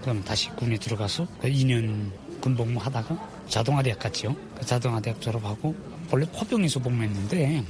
[0.00, 4.36] 그다음 다시 군에 들어가서 그 2년 군복무 하다가 자동화대학 갔죠.
[4.58, 5.74] 그 자동화대학 졸업하고
[6.10, 7.64] 원래 포병에서 복무했는데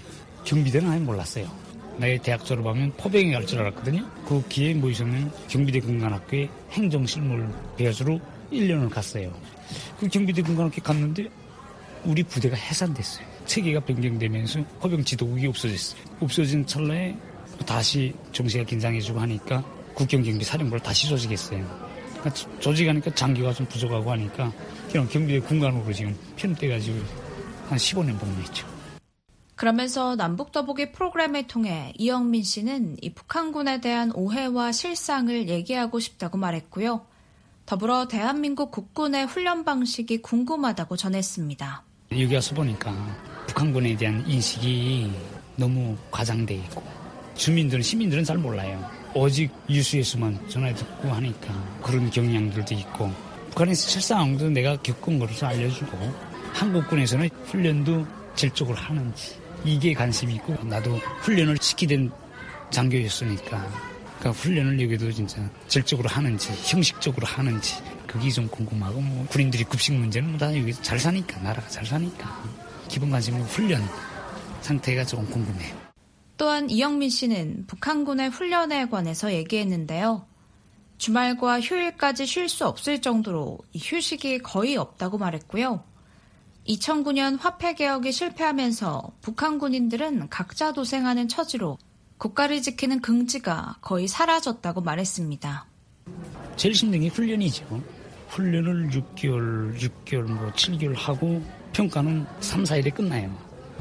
[0.44, 1.46] 경비대는 아예 몰랐어요.
[1.98, 4.08] 내 대학 졸업하면 포병에 갈 줄 알았거든요.
[4.26, 8.18] 그 기회에 뭐 있었냐면 경비대 군관학교에 행정실물 배워주러
[8.50, 9.32] 1년을 갔어요.
[10.00, 11.28] 그 경비대 군관학교 갔는데
[12.04, 13.31] 우리 부대가 해산됐어요.
[13.46, 16.00] 체계가 변경되면서 포병 지 도국이 없어졌어요.
[16.20, 17.16] 없어진 찰나에
[17.66, 19.62] 다시 정세가 긴장해지고 하니까
[19.94, 21.64] 국경경비 사령부를 다시 조직했어요.
[22.20, 22.30] 그러니까
[22.60, 24.52] 조직하니까 장교가 좀 부족하고 하니까
[24.90, 26.98] 그냥 경비대 군관으로 지금 편입돼가지고
[27.68, 28.66] 한 15년 복무했죠.
[29.54, 37.06] 그러면서 남북더보기 프로그램을 통해 이영민 씨는 이 북한군에 대한 오해와 실상을 얘기하고 싶다고 말했고요.
[37.64, 41.84] 더불어 대한민국 국군의 훈련 방식이 궁금하다고 전했습니다.
[42.20, 42.92] 여기 와서 보니까
[43.46, 45.10] 북한군에 대한 인식이
[45.56, 46.82] 너무 과장돼 있고
[47.34, 48.84] 주민들은 시민들은 잘 몰라요.
[49.14, 53.10] 오직 뉴스에서만 전화 듣고 하니까 그런 경향들도 있고
[53.50, 55.98] 북한에서 실상도 내가 겪은 것을 알려주고
[56.54, 62.10] 한국군에서는 훈련도 질적으로 하는지 이게 관심이 있고 나도 훈련을 시키던
[62.70, 67.76] 장교였으니까 그러니까 훈련을 여기도 진짜 질적으로 하는지 형식적으로 하는지
[68.12, 72.44] 그게 좀 궁금하고 뭐 군인들이 급식 문제는 뭐다 여기 잘 사니까 나라가 잘 사니까
[72.86, 73.82] 기본 관심은 훈련
[74.60, 75.74] 상태가 조금 궁금해요.
[76.36, 80.26] 또한 이영민 씨는 북한군의 훈련에 관해서 얘기했는데요.
[80.98, 85.82] 주말과 휴일까지 쉴 수 없을 정도로 휴식이 거의 없다고 말했고요.
[86.68, 91.78] 2009년 화폐 개혁이 실패하면서 북한 군인들은 각자 도생하는 처지로
[92.18, 95.66] 국가를 지키는 긍지가 거의 사라졌다고 말했습니다.
[96.56, 98.01] 제일 힘든 게 훈련이죠.
[98.32, 101.42] 훈련을 6개월, 6개월, 뭐 7개월 하고
[101.74, 103.30] 평가는 3, 4일에 끝나요.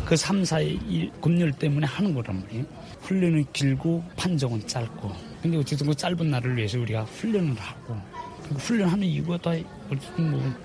[0.06, 2.66] 그 3, 4일 검열 때문에 하는 거란 말이에요.
[3.02, 5.10] 훈련은 길고 판정은 짧고.
[5.42, 7.98] 근데 어쨌든 그 짧은 날을 위해서 우리가 훈련을 하고
[8.58, 9.64] 훈련하는 이유가 다뭐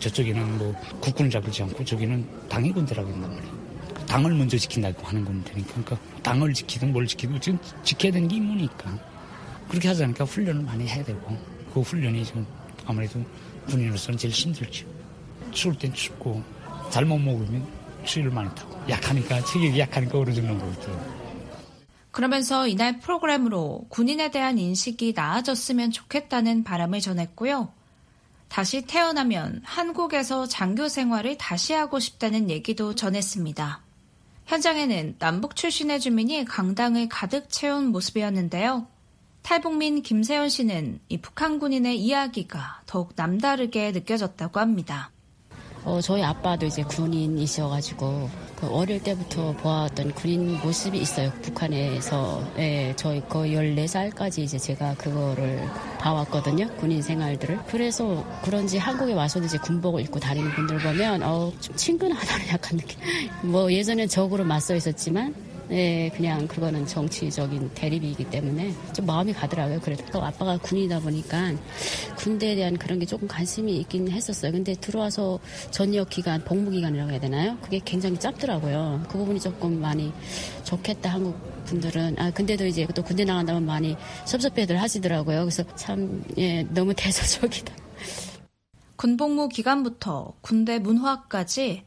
[0.00, 3.66] 저쪽에는 뭐 국군을 잡지 않고 저기는 당의 군대라고 한단 말이에요.
[4.08, 8.98] 당을 먼저 지킨다고 하는 군대니까 그러니까 당을 지키든 뭘 지키든 지금 지켜야 되는 게 임무니까
[9.68, 11.38] 그렇게 하지 않으니까 훈련을 많이 해야 되고
[11.72, 12.44] 그 훈련이 좀
[12.84, 13.24] 아무래도
[13.66, 14.86] 군인으로서는 제일 힘들죠.
[15.52, 16.42] 추울 땐 춥고
[16.90, 17.66] 잘못 먹으면
[18.04, 21.26] 추위를 많이 타고 약하니까 체격이 약하니까 얼어 죽는 거거든요.
[22.10, 27.72] 그러면서 이날 프로그램으로 군인에 대한 인식이 나아졌으면 좋겠다는 바람을 전했고요.
[28.48, 33.82] 다시 태어나면 한국에서 장교 생활을 다시 하고 싶다는 얘기도 전했습니다.
[34.46, 38.86] 현장에는 남북 출신의 주민이 강당을 가득 채운 모습이었는데요.
[39.46, 45.12] 탈북민 김세현 씨는 이 북한 군인의 이야기가 더욱 남다르게 느껴졌다고 합니다.
[45.84, 51.30] 어, 저희 아빠도 이제 군인이셔가지고 그 어릴 때부터 보았던 군인 모습이 있어요.
[51.42, 55.64] 북한에서 예, 저희 거의 14살까지 이제 제가 그거를
[56.00, 56.68] 봐왔거든요.
[56.78, 57.66] 군인 생활들을.
[57.68, 62.98] 그래서 그런지 한국에 와서도 이제 군복을 입고 다니는 분들 보면 어, 좀 친근하다는 약간 느낌.
[63.42, 65.36] 뭐 예전엔 적으로 맞서 있었지만
[65.68, 69.80] 네, 그냥 그거는 정치적인 대립이기 때문에 좀 마음이 가더라고요.
[69.80, 71.54] 그래도 또 아빠가 군이다 보니까
[72.16, 74.52] 군대에 대한 그런 게 조금 관심이 있긴 했었어요.
[74.52, 75.40] 근데 들어와서
[75.72, 77.58] 전역 기간, 복무 기간이라고 해야 되나요?
[77.60, 79.06] 그게 굉장히 짧더라고요.
[79.08, 80.12] 그 부분이 조금 많이
[80.62, 85.40] 좋겠다 한국 분들은 아 근데도 이제 또 군대 나간다면 많이 섭섭해들 하시더라고요.
[85.40, 87.74] 그래서 참 예, 너무 대소적이다.
[88.94, 91.82] 군복무 기간부터 군대 문화까지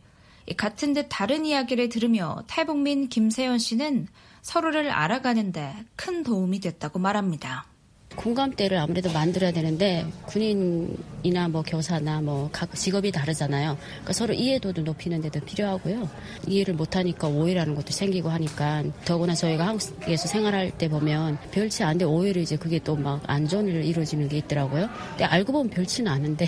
[0.57, 4.07] 같은 듯 다른 이야기를 들으며 탈북민 김세연 씨는
[4.41, 7.65] 서로를 알아가는데 큰 도움이 됐다고 말합니다.
[8.15, 13.77] 공감대를 아무래도 만들어야 되는데 군인이나 뭐 교사나 뭐 각 직업이 다르잖아요.
[13.79, 16.09] 그러니까 서로 이해도도 높이는 데도 필요하고요.
[16.47, 22.41] 이해를 못하니까 오해라는 것도 생기고 하니까 더구나 저희가 한국에서 생활할 때 보면 별치 않은데 오히려
[22.41, 24.89] 이제 그게 또 막 안 좋은 일을 이루어지는 게 있더라고요.
[25.11, 26.47] 근데 알고 보면 별치는 않은데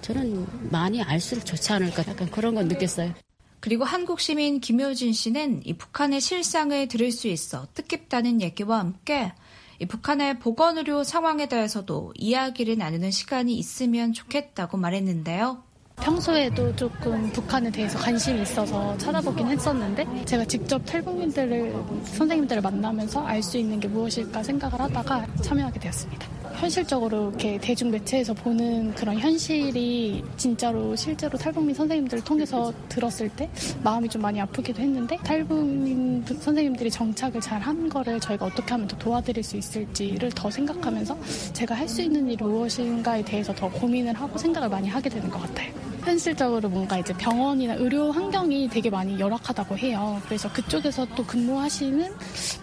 [0.00, 3.12] 저는 많이 알수록 좋지 않을까 약간 그런 건 느꼈어요.
[3.60, 9.32] 그리고 한국 시민 김효진 씨는 이 북한의 실상을 들을 수 있어 뜻깊다는 얘기와 함께
[9.78, 15.62] 이 북한의 보건의료 상황에 대해서도 이야기를 나누는 시간이 있으면 좋겠다고 말했는데요.
[16.02, 23.58] 평소에도 조금 북한에 대해서 관심이 있어서 찾아보긴 했었는데 제가 직접 탈북민들을 선생님들을 만나면서 알 수
[23.58, 26.39] 있는 게 무엇일까 생각을 하다가 참여하게 되었습니다.
[26.56, 33.48] 현실적으로 이렇게 대중 매체에서 보는 그런 현실이 진짜로 실제로 탈북민 선생님들을 통해서 들었을 때
[33.82, 38.96] 마음이 좀 많이 아프기도 했는데 탈북민 선생님들이 정착을 잘 한 거를 저희가 어떻게 하면 더
[38.96, 41.18] 도와드릴 수 있을지를 더 생각하면서
[41.52, 45.40] 제가 할 수 있는 일이 무엇인가에 대해서 더 고민을 하고 생각을 많이 하게 되는 것
[45.40, 45.72] 같아요.
[46.04, 50.20] 현실적으로 뭔가 이제 병원이나 의료 환경이 되게 많이 열악하다고 해요.
[50.24, 52.12] 그래서 그쪽에서 또 근무하시는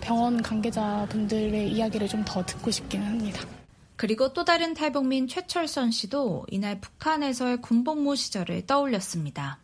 [0.01, 3.41] 병원 관계자분들의 이야기를 좀 더 듣고 싶기는 합니다.
[3.97, 9.57] 그리고 또 다른 탈북민 최철선 씨도 이날 북한에서의 군복무 시절을 떠올렸습니다.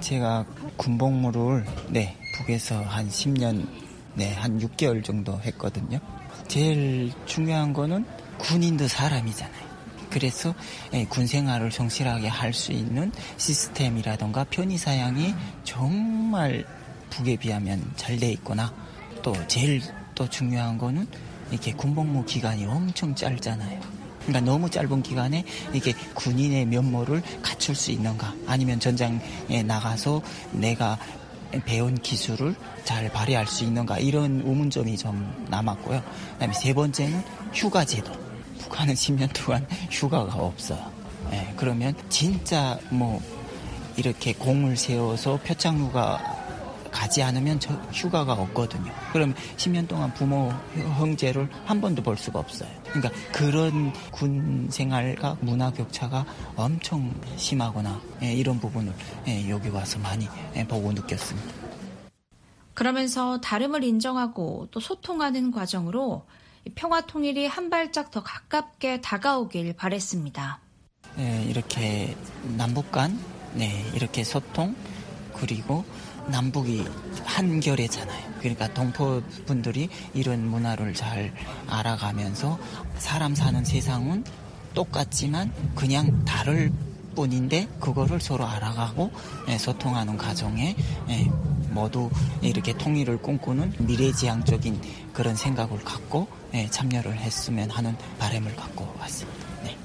[0.00, 0.44] 제가
[0.76, 3.66] 군복무를 네 북에서 한 10년
[4.14, 5.98] 네 한 6개월 정도 했거든요.
[6.48, 8.04] 제일 중요한 거는
[8.38, 9.72] 군인도 사람이잖아요.
[10.10, 10.54] 그래서
[10.92, 16.66] 예, 군 생활을 성실하게 할 수 있는 시스템이라던가 편의 사양이 정말
[17.08, 18.70] 북에 비하면 잘 돼 있거나
[19.22, 19.80] 또 제일
[20.14, 21.06] 또 중요한 거는
[21.52, 23.80] 이렇게 군복무 기간이 엄청 짧잖아요.
[24.26, 30.22] 그러니까 너무 짧은 기간에 이게 군인의 면모를 갖출 수 있는가 아니면 전장에 나가서
[30.52, 30.98] 내가
[31.66, 36.02] 배운 기술을 잘 발휘할 수 있는가 이런 의문점이 좀 남았고요.
[36.32, 37.22] 그다음에 세 번째는
[37.52, 38.10] 휴가 제도.
[38.60, 40.90] 북한은 10년 동안 휴가가 없어요.
[41.30, 43.20] 네, 그러면 진짜 뭐
[43.96, 46.41] 이렇게 공을 세워서 표창 휴가
[46.92, 48.92] 가지 않으면 저 휴가가 없거든요.
[49.12, 52.68] 그럼 10년 동안 부모 형제를 한 번도 볼 수가 없어요.
[52.84, 56.24] 그러니까 그런 군 생활과 문화 격차가
[56.54, 58.92] 엄청 심하거나 예, 이런 부분을
[59.26, 61.72] 예, 여기 와서 많이 예, 보고 느꼈습니다.
[62.74, 66.24] 그러면서 다름을 인정하고 또 소통하는 과정으로
[66.74, 70.60] 평화 통일이 한 발짝 더 가깝게 다가오길 바랬습니다.
[71.16, 72.16] 네, 이렇게
[72.56, 73.18] 남북 간
[73.54, 74.74] 네, 이렇게 소통
[75.34, 75.84] 그리고
[76.28, 76.84] 남북이
[77.24, 78.34] 한결이잖아요.
[78.38, 81.32] 그러니까 동포 분들이 이런 문화를 잘
[81.68, 82.58] 알아가면서
[82.98, 84.24] 사람 사는 세상은
[84.74, 86.72] 똑같지만 그냥 다를
[87.14, 89.10] 뿐인데 그거를 서로 알아가고
[89.48, 90.74] 예, 소통하는 과정에
[91.08, 91.30] 예,
[91.70, 92.10] 모두
[92.40, 94.80] 이렇게 통일을 꿈꾸는 미래지향적인
[95.12, 99.46] 그런 생각을 갖고 예, 참여를 했으면 하는 바람을 갖고 왔습니다.
[99.62, 99.76] 네.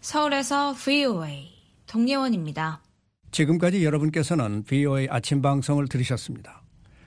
[0.00, 1.50] 서울에서 VOA
[1.86, 2.80] 동예원입니다.
[3.32, 6.62] 지금까지 여러분께서는 VOA 아침 방송을 들으셨습니다.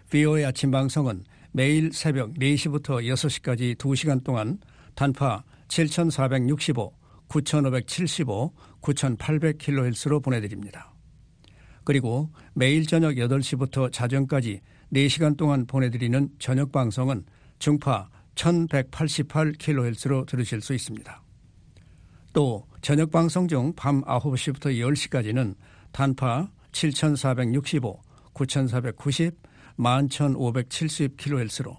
[0.09, 4.57] VOA 아침 방송은 매일 새벽 4시부터 6시까지 2시간 동안
[4.95, 6.93] 단파 7465,
[7.27, 10.91] 9575, 9800kHz로 보내드립니다.
[11.83, 14.61] 그리고 매일 저녁 8시부터 자정까지
[14.93, 17.23] 4시간 동안 보내드리는 저녁 방송은
[17.59, 21.21] 중파 1188kHz로 들으실 수 있습니다.
[22.33, 25.55] 또 저녁 방송 중 밤 9시부터 10시까지는
[25.95, 28.01] 단파 7465,
[28.33, 29.31] 9490,
[29.79, 31.77] 11570kHz로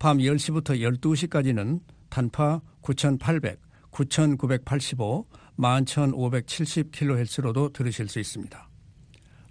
[0.00, 1.78] 밤 10시부터 12시까지는
[2.08, 3.60] 단파 9800,
[3.92, 8.68] 9985, 11,570kHz로도 들으실 수 있습니다.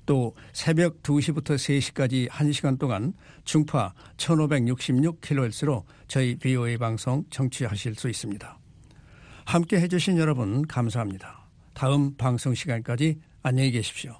[0.05, 3.13] 또 새벽 2시부터 3시까지 1시간 동안
[3.45, 8.59] 중파 1566kHz로 저희 BOA 방송 청취하실 수 있습니다.
[9.45, 11.47] 함께 해주신 여러분 감사합니다.
[11.73, 14.15] 다음 방송 시간까지 안녕히 계십시오.